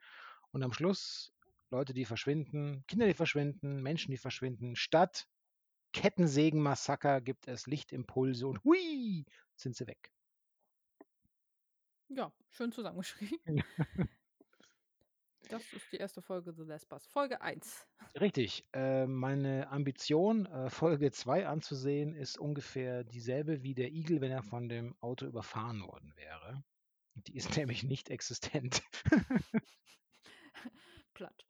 und 0.52 0.64
am 0.64 0.74
Schluss 0.74 1.34
Leute, 1.70 1.94
die 1.94 2.06
verschwinden, 2.06 2.84
Kinder, 2.88 3.08
die 3.08 3.14
verschwinden, 3.14 3.82
Menschen, 3.82 4.12
die 4.12 4.18
verschwinden. 4.18 4.76
Statt 4.76 5.28
Kettensägenmassaker 5.94 7.22
gibt 7.22 7.48
es 7.48 7.68
Lichtimpulse 7.68 8.48
und 8.48 8.64
hui, 8.64 9.26
sind 9.56 9.76
sie 9.76 9.88
weg. 9.88 10.12
Ja, 12.10 12.32
schön 12.50 12.72
zusammengeschrieben. 12.72 13.64
Das 15.50 15.74
ist 15.74 15.92
die 15.92 15.98
erste 15.98 16.22
Folge 16.22 16.54
The 16.54 16.64
Last 16.64 16.88
Bus. 16.88 17.06
Folge 17.08 17.42
1. 17.42 17.86
Richtig. 18.22 18.64
Äh, 18.72 19.06
meine 19.06 19.70
Ambition, 19.70 20.46
äh, 20.46 20.70
Folge 20.70 21.12
2 21.12 21.46
anzusehen, 21.46 22.14
ist 22.14 22.38
ungefähr 22.38 23.04
dieselbe 23.04 23.62
wie 23.62 23.74
der 23.74 23.92
Igel, 23.92 24.22
wenn 24.22 24.32
er 24.32 24.44
von 24.44 24.70
dem 24.70 24.96
Auto 25.02 25.26
überfahren 25.26 25.82
worden 25.82 26.14
wäre. 26.16 26.64
Die 27.16 27.36
ist 27.36 27.50
nämlich 27.58 27.84
nicht 27.84 28.10
existent. 28.10 28.82
Platt. 31.14 31.46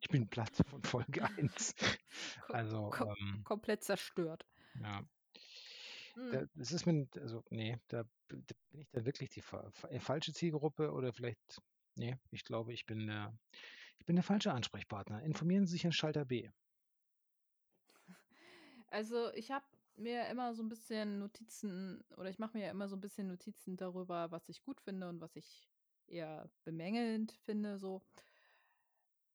Ich 0.00 0.08
bin 0.08 0.28
platt 0.28 0.56
von 0.68 0.82
Folge 0.82 1.22
1. 1.22 1.76
Also, 2.52 2.90
ko 2.90 3.04
ähm, 3.20 3.44
komplett 3.44 3.84
zerstört. 3.84 4.46
ja. 4.74 5.02
Hm. 6.14 6.30
Da, 6.30 6.46
das 6.54 6.72
ist 6.72 6.86
mir, 6.86 7.08
also, 7.16 7.42
nee, 7.50 7.78
da, 7.88 8.04
da 8.28 8.54
bin 8.70 8.80
ich 8.80 8.90
da 8.90 9.04
wirklich 9.04 9.30
die 9.30 9.42
fa 9.42 9.70
äh, 9.88 10.00
falsche 10.00 10.32
Zielgruppe 10.32 10.92
oder 10.92 11.12
vielleicht, 11.12 11.60
nee, 11.96 12.16
ich 12.30 12.44
glaube, 12.44 12.72
ich 12.72 12.86
bin 12.86 13.06
der, 13.06 13.36
ich 13.98 14.06
bin 14.06 14.16
der 14.16 14.22
falsche 14.22 14.52
Ansprechpartner. 14.52 15.22
Informieren 15.22 15.66
Sie 15.66 15.72
sich 15.72 15.84
in 15.84 15.92
Schalter 15.92 16.24
B. 16.24 16.50
Also 18.90 19.32
ich 19.34 19.50
habe 19.50 19.64
mir 19.96 20.28
immer 20.28 20.54
so 20.54 20.62
ein 20.62 20.68
bisschen 20.68 21.18
Notizen 21.18 22.04
oder 22.16 22.30
ich 22.30 22.38
mache 22.38 22.56
mir 22.56 22.66
ja 22.66 22.70
immer 22.70 22.88
so 22.88 22.96
ein 22.96 23.00
bisschen 23.00 23.26
Notizen 23.26 23.76
darüber, 23.76 24.30
was 24.30 24.48
ich 24.48 24.62
gut 24.62 24.80
finde 24.80 25.08
und 25.08 25.20
was 25.20 25.34
ich 25.36 25.68
eher 26.06 26.48
bemängelnd 26.64 27.32
finde, 27.32 27.78
so. 27.78 28.02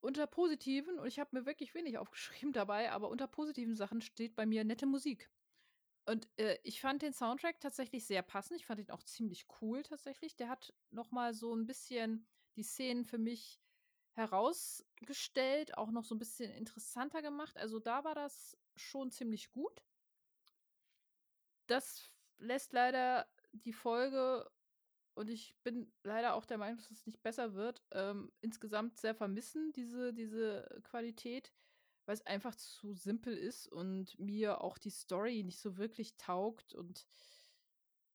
Unter 0.00 0.26
positiven, 0.26 0.98
und 0.98 1.06
ich 1.06 1.18
habe 1.18 1.38
mir 1.38 1.46
wirklich 1.46 1.74
wenig 1.74 1.98
aufgeschrieben 1.98 2.52
dabei, 2.52 2.90
aber 2.92 3.08
unter 3.08 3.26
positiven 3.26 3.74
Sachen 3.74 4.00
steht 4.00 4.34
bei 4.34 4.46
mir 4.46 4.64
nette 4.64 4.86
Musik. 4.86 5.30
Und 6.06 6.28
äh, 6.38 6.58
ich 6.64 6.80
fand 6.80 7.02
den 7.02 7.12
Soundtrack 7.12 7.60
tatsächlich 7.60 8.06
sehr 8.06 8.22
passend. 8.22 8.58
Ich 8.58 8.66
fand 8.66 8.80
ihn 8.80 8.90
auch 8.90 9.02
ziemlich 9.02 9.46
cool 9.60 9.82
tatsächlich. 9.82 10.36
Der 10.36 10.48
hat 10.48 10.74
noch 10.90 11.10
mal 11.10 11.34
so 11.34 11.54
ein 11.54 11.66
bisschen 11.66 12.26
die 12.56 12.62
Szenen 12.62 13.04
für 13.04 13.18
mich 13.18 13.60
herausgestellt, 14.14 15.76
auch 15.78 15.90
noch 15.90 16.04
so 16.04 16.14
ein 16.14 16.18
bisschen 16.18 16.50
interessanter 16.50 17.22
gemacht. 17.22 17.56
Also, 17.56 17.78
da 17.78 18.02
war 18.04 18.14
das 18.14 18.56
schon 18.76 19.10
ziemlich 19.10 19.52
gut. 19.52 19.84
Das 21.66 22.10
lässt 22.38 22.72
leider 22.72 23.28
die 23.52 23.72
Folge 23.72 24.50
und 25.20 25.28
ich 25.28 25.54
bin 25.62 25.92
leider 26.02 26.34
auch 26.34 26.46
der 26.46 26.56
Meinung, 26.56 26.78
dass 26.78 26.90
es 26.90 27.04
nicht 27.04 27.22
besser 27.22 27.52
wird, 27.52 27.84
ähm, 27.92 28.32
insgesamt 28.40 28.98
sehr 28.98 29.14
vermissen, 29.14 29.70
diese 29.72 30.14
diese 30.14 30.80
Qualität, 30.82 31.52
weil 32.06 32.14
es 32.14 32.26
einfach 32.26 32.54
zu 32.54 32.94
simpel 32.94 33.36
ist 33.36 33.68
und 33.68 34.18
mir 34.18 34.62
auch 34.62 34.78
die 34.78 34.88
Story 34.90 35.42
nicht 35.44 35.60
so 35.60 35.76
wirklich 35.76 36.16
taugt 36.16 36.74
und 36.74 37.06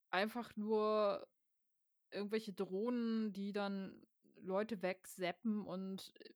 einfach 0.09 0.55
nur 0.55 1.27
irgendwelche 2.09 2.53
Drohnen, 2.53 3.33
die 3.33 3.53
dann 3.53 4.01
Leute 4.37 4.81
wegzappen 4.81 5.61
und 5.61 6.11
äh, 6.19 6.33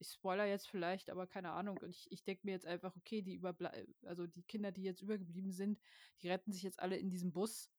ich 0.00 0.08
spoiler 0.12 0.44
jetzt 0.44 0.68
vielleicht, 0.68 1.08
aber 1.08 1.26
keine 1.26 1.52
Ahnung. 1.52 1.78
Und 1.78 1.90
ich, 1.90 2.10
ich 2.10 2.24
denke 2.24 2.42
mir 2.44 2.52
jetzt 2.52 2.66
einfach, 2.66 2.94
okay, 2.96 3.22
die 3.22 3.34
überble 3.34 3.70
also 4.04 4.26
die 4.26 4.42
Kinder, 4.42 4.72
die 4.72 4.82
jetzt 4.82 5.02
übergeblieben 5.02 5.52
sind, 5.52 5.78
die 6.20 6.28
retten 6.28 6.52
sich 6.52 6.62
jetzt 6.62 6.80
alle 6.80 6.96
in 6.96 7.10
diesem 7.10 7.32
Bus 7.32 7.70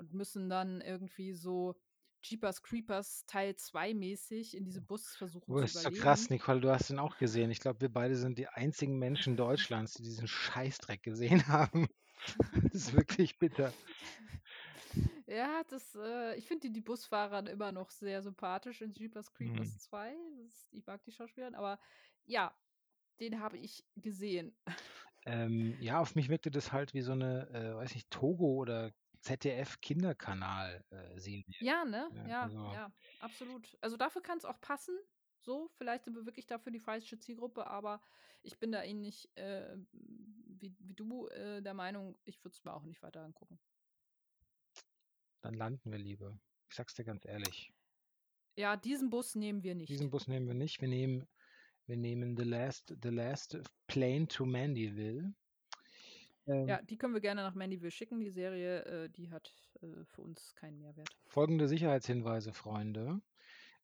und 0.00 0.14
müssen 0.14 0.50
dann 0.50 0.80
irgendwie 0.82 1.32
so 1.34 1.76
Jeepers 2.22 2.62
Creepers 2.62 3.26
Teil 3.26 3.56
2 3.56 3.94
mäßig 3.94 4.56
in 4.56 4.64
diesem 4.64 4.86
Bus 4.86 5.16
versuchen 5.16 5.54
Oh, 5.54 5.56
zu 5.56 5.66
ist 5.66 5.82
so 5.82 5.90
überleben. 5.90 6.00
krass, 6.00 6.30
Nicole, 6.30 6.60
du 6.60 6.70
hast 6.70 6.90
ihn 6.90 6.98
auch 6.98 7.18
gesehen. 7.18 7.50
Ich 7.50 7.60
glaube, 7.60 7.80
wir 7.80 7.92
beide 7.92 8.16
sind 8.16 8.38
die 8.38 8.48
einzigen 8.48 8.98
Menschen 8.98 9.36
Deutschlands, 9.36 9.94
die 9.94 10.02
diesen 10.04 10.28
Scheißdreck 10.28 11.02
gesehen 11.02 11.46
haben. 11.48 11.88
Das 12.72 12.74
ist 12.74 12.92
wirklich 12.94 13.38
bitter. 13.38 13.74
Ja, 15.26 15.62
das, 15.68 15.94
äh, 15.96 16.36
ich 16.36 16.46
finde 16.46 16.68
die, 16.68 16.72
die 16.72 16.80
Busfahrer 16.80 17.48
immer 17.48 17.72
noch 17.72 17.90
sehr 17.90 18.22
sympathisch 18.22 18.80
in 18.82 18.92
Jeepers 18.92 19.32
Creepers 19.32 19.78
Mhm. 19.78 19.80
2. 19.80 20.14
Das, 20.42 20.68
ich 20.72 20.86
mag 20.86 21.02
die 21.04 21.12
Schauspielerin, 21.12 21.54
aber 21.54 21.78
ja, 22.26 22.54
den 23.20 23.40
habe 23.40 23.58
ich 23.58 23.84
gesehen. 23.96 24.56
Ähm, 25.26 25.76
ja, 25.80 26.00
auf 26.00 26.14
mich 26.14 26.28
wirkte 26.28 26.50
das 26.50 26.72
halt 26.72 26.94
wie 26.94 27.02
so 27.02 27.12
eine, 27.12 27.48
äh, 27.50 27.74
weiß 27.76 27.94
nicht, 27.94 28.10
Togo 28.10 28.54
oder 28.54 28.92
ZDF-Kinderkanal-Serie. 29.22 31.44
Ja, 31.60 31.84
ne? 31.84 32.10
Ja, 32.14 32.28
Ja, 32.28 32.42
also, 32.42 32.72
ja, 32.72 32.92
absolut. 33.20 33.76
Also 33.80 33.96
dafür 33.96 34.22
kann 34.22 34.38
es 34.38 34.44
auch 34.44 34.60
passen. 34.60 34.96
So, 35.42 35.70
vielleicht 35.76 36.04
sind 36.04 36.14
wir 36.16 36.26
wirklich 36.26 36.46
dafür 36.46 36.72
die 36.72 36.80
falsche 36.80 37.18
Zielgruppe, 37.18 37.66
aber 37.66 38.00
ich 38.42 38.58
bin 38.58 38.72
da 38.72 38.82
ähnlich 38.82 39.30
äh, 39.36 39.76
wie, 39.92 40.74
wie 40.78 40.94
du 40.94 41.28
äh, 41.28 41.62
der 41.62 41.74
Meinung, 41.74 42.18
ich 42.24 42.42
würde 42.44 42.54
es 42.54 42.64
mir 42.64 42.74
auch 42.74 42.84
nicht 42.84 43.02
weiter 43.02 43.22
angucken. 43.22 43.58
dann 45.42 45.54
landen 45.54 45.90
wir 45.90 45.98
lieber. 45.98 46.38
Ich 46.68 46.76
sag's 46.76 46.94
dir 46.94 47.04
ganz 47.04 47.24
ehrlich. 47.24 47.72
Ja, 48.56 48.76
diesen 48.76 49.10
Bus 49.10 49.34
nehmen 49.34 49.62
wir 49.62 49.74
nicht. 49.74 49.88
Diesen 49.88 50.10
Bus 50.10 50.28
nehmen 50.28 50.46
wir 50.46 50.54
nicht. 50.54 50.80
Wir 50.80 50.88
nehmen, 50.88 51.26
wir 51.86 51.96
nehmen 51.96 52.36
The 52.36 52.44
Last, 52.44 52.94
The 53.02 53.08
Last 53.08 53.58
Plane 53.86 54.28
to 54.28 54.44
Mandyville. 54.44 55.34
Ähm, 56.46 56.68
ja, 56.68 56.80
die 56.82 56.96
können 56.96 57.14
wir 57.14 57.20
gerne 57.20 57.42
nach 57.42 57.54
Mandyville 57.54 57.90
schicken. 57.90 58.20
Die 58.20 58.30
Serie, 58.30 58.84
äh, 58.84 59.08
die 59.08 59.30
hat 59.30 59.52
äh, 59.82 60.04
für 60.04 60.22
uns 60.22 60.54
keinen 60.54 60.78
Mehrwert. 60.78 61.08
Folgende 61.26 61.68
Sicherheitshinweise, 61.68 62.52
Freunde. 62.52 63.20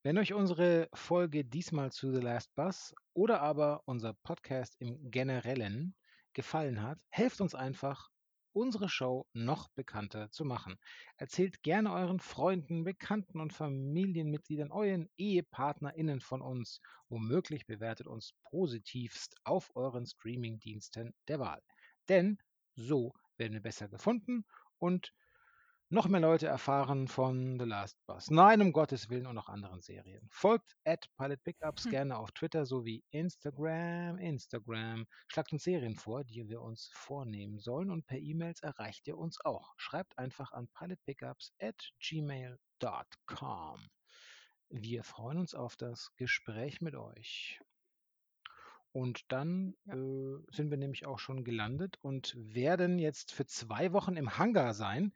Wenn 0.03 0.19
euch 0.19 0.33
unsere 0.33 0.89
Folge 0.95 1.45
diesmal 1.45 1.91
zu 1.91 2.13
The 2.13 2.21
Last 2.21 2.55
Bus 2.55 2.95
oder 3.13 3.43
aber 3.43 3.83
unser 3.87 4.15
Podcast 4.15 4.77
im 4.79 5.11
Generellen 5.11 5.97
gefallen 6.33 6.83
hat, 6.83 7.01
helft 7.09 7.41
uns 7.41 7.55
einfach, 7.55 8.09
unsere 8.53 8.89
Show 8.89 9.27
noch 9.35 9.69
bekannter 9.71 10.31
zu 10.31 10.45
machen. 10.45 10.77
Erzählt 11.17 11.63
gerne 11.63 11.93
euren 11.93 12.21
Freunden, 12.21 12.85
Bekannten 12.85 13.41
und 13.41 13.53
Familienmitgliedern, 13.53 14.73
euren 14.73 15.11
EhepartnerInnen 15.19 16.21
von 16.21 16.41
uns. 16.41 16.81
Womöglich 17.09 17.67
bewertet 17.67 18.07
uns 18.07 18.33
positivst 18.45 19.35
auf 19.45 19.71
euren 19.75 20.07
Streamingdiensten 20.07 21.15
der 21.29 21.39
Wahl. 21.39 21.63
Denn 22.09 22.39
so 22.75 23.13
werden 23.37 23.53
wir 23.55 23.63
besser 23.63 23.89
gefunden 23.89 24.45
und 24.79 25.13
noch 25.89 26.09
mehr 26.09 26.21
Leute 26.21 26.49
erfahren 26.49 27.07
von 27.07 27.61
The 27.61 27.65
Last 27.65 27.97
Bus. 28.07 28.29
Nein, 28.29 28.61
um 28.61 28.73
Gottes 28.73 29.09
Willen 29.09 29.27
und 29.27 29.39
auch 29.39 29.49
anderen 29.49 29.83
Serien. 29.83 30.27
Folgt 30.33 30.77
at 30.85 31.07
Pilot 31.17 31.43
Pickups 31.45 31.85
Hm. 31.85 31.91
gerne 31.93 32.19
auf 32.19 32.33
Twitter 32.33 32.67
sowie 32.67 33.05
Instagram. 33.11 34.19
Instagram. 34.19 35.07
Schlagt 35.29 35.53
uns 35.53 35.63
Serien 35.63 35.95
vor, 35.95 36.25
die 36.25 36.49
wir 36.49 36.61
uns 36.61 36.91
vornehmen 36.93 37.61
sollen 37.61 37.93
und 37.93 38.05
per 38.05 38.19
E-Mails 38.19 38.63
erreicht 38.63 39.07
ihr 39.07 39.17
uns 39.17 39.41
auch. 39.45 39.75
Schreibt 39.77 40.19
einfach 40.19 40.51
an 40.51 40.69
pilotpickups 40.77 41.53
at 41.61 41.93
gmail.com. 42.01 43.81
Wir 44.69 45.05
freuen 45.05 45.39
uns 45.39 45.55
auf 45.55 45.77
das 45.77 46.11
Gespräch 46.17 46.81
mit 46.81 46.97
euch. 46.97 47.61
Und 48.97 49.31
dann 49.31 49.77
Ja. 49.85 49.95
äh, 49.95 50.39
sind 50.51 50.71
wir 50.71 50.79
nämlich 50.79 51.05
auch 51.05 51.19
schon 51.19 51.45
gelandet 51.45 51.99
und 52.01 52.35
werden 52.35 52.99
jetzt 52.99 53.31
für 53.31 53.45
zwei 53.45 53.93
Wochen 53.93 54.17
im 54.17 54.39
Hangar 54.39 54.73
sein 54.73 55.13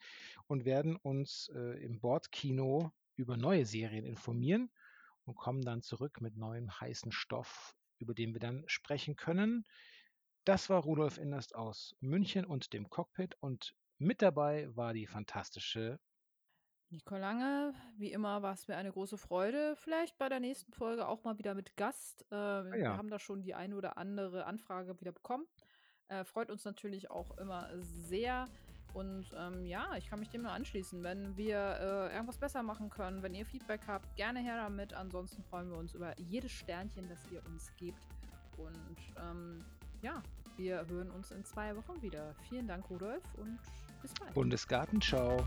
und 0.49 0.67
werden 0.67 0.97
uns 0.97 1.51
äh, 1.55 1.83
im 1.83 1.99
Bordkino 1.99 2.93
über 3.17 3.39
neue 3.39 3.65
Serien 3.65 4.05
informieren 4.05 4.71
und 5.25 5.35
kommen 5.35 5.63
dann 5.63 5.81
zurück 5.81 6.21
mit 6.21 6.37
neuem 6.37 6.79
heißen 6.79 7.11
Stoff, 7.11 7.75
über 7.99 8.13
den 8.13 8.35
wir 8.35 8.41
dann 8.41 8.65
sprechen 8.67 9.17
können. 9.17 9.65
Das 10.45 10.69
war 10.69 10.83
Rudolf 10.83 11.17
Inderst 11.17 11.55
aus 11.55 11.97
München 12.01 12.45
und 12.45 12.75
dem 12.75 12.91
Cockpit 12.91 13.35
und 13.41 13.75
mit 13.97 14.21
dabei 14.21 14.69
war 14.77 14.93
die 14.93 15.07
fantastische 15.07 15.99
Nico 16.91 17.17
Lange, 17.17 17.73
wie 17.99 18.13
immer 18.13 18.43
war 18.43 18.55
es 18.55 18.67
mir 18.67 18.77
eine 18.77 18.91
große 18.91 19.17
Freude. 19.17 19.77
Vielleicht 19.77 20.19
bei 20.19 20.29
der 20.29 20.41
nächsten 20.41 20.73
Folge 20.73 21.07
auch 21.07 21.23
mal 21.23 21.39
wieder 21.39 21.55
mit 21.55 21.77
Gast. 21.77 22.27
Äh, 22.33 22.35
ja. 22.35 22.73
Wir 22.73 22.97
haben 22.97 23.11
da 23.11 23.21
schon 23.21 23.43
die 23.43 23.55
eine 23.55 23.77
oder 23.77 23.97
andere 23.97 24.45
Anfrage 24.45 25.01
wieder 25.01 25.13
bekommen. 25.13 25.47
Äh, 26.09 26.25
freut 26.25 26.51
uns 26.51 26.65
natürlich 26.65 27.11
auch 27.11 27.39
immer 27.39 27.69
sehr. 27.81 28.49
Und 28.93 29.27
ähm, 29.39 29.67
ja, 29.67 29.97
ich 29.97 30.11
kann 30.11 30.19
mich 30.19 30.31
dem 30.31 30.43
nur 30.43 30.51
anschließen. 30.51 31.05
Wenn 31.05 31.37
wir 31.37 31.59
äh, 31.59 32.15
irgendwas 32.15 32.39
besser 32.39 32.65
machen 32.65 32.91
können, 32.91 33.23
wenn 33.23 33.35
ihr 33.35 33.47
Feedback 33.47 33.83
habt, 33.87 34.17
gerne 34.17 34.41
her 34.41 34.57
damit. 34.57 34.93
Ansonsten 34.93 35.45
freuen 35.45 35.71
wir 35.71 35.79
uns 35.79 35.95
über 35.95 36.19
jedes 36.19 36.51
Sternchen, 36.51 37.09
das 37.09 37.21
ihr 37.31 37.45
uns 37.47 37.71
gebt. 37.77 38.03
Und 38.57 38.99
ähm, 39.17 39.65
ja, 40.03 40.23
wir 40.57 40.85
hören 40.89 41.11
uns 41.13 41.31
in 41.31 41.45
zwei 41.45 41.77
Wochen 41.77 42.03
wieder. 42.03 42.35
Vielen 42.49 42.67
Dank, 42.67 42.91
Rudolf, 42.91 43.23
und 43.37 43.61
bis 44.03 44.13
bald. 44.15 44.35
Bundesgartenschau. 44.35 45.47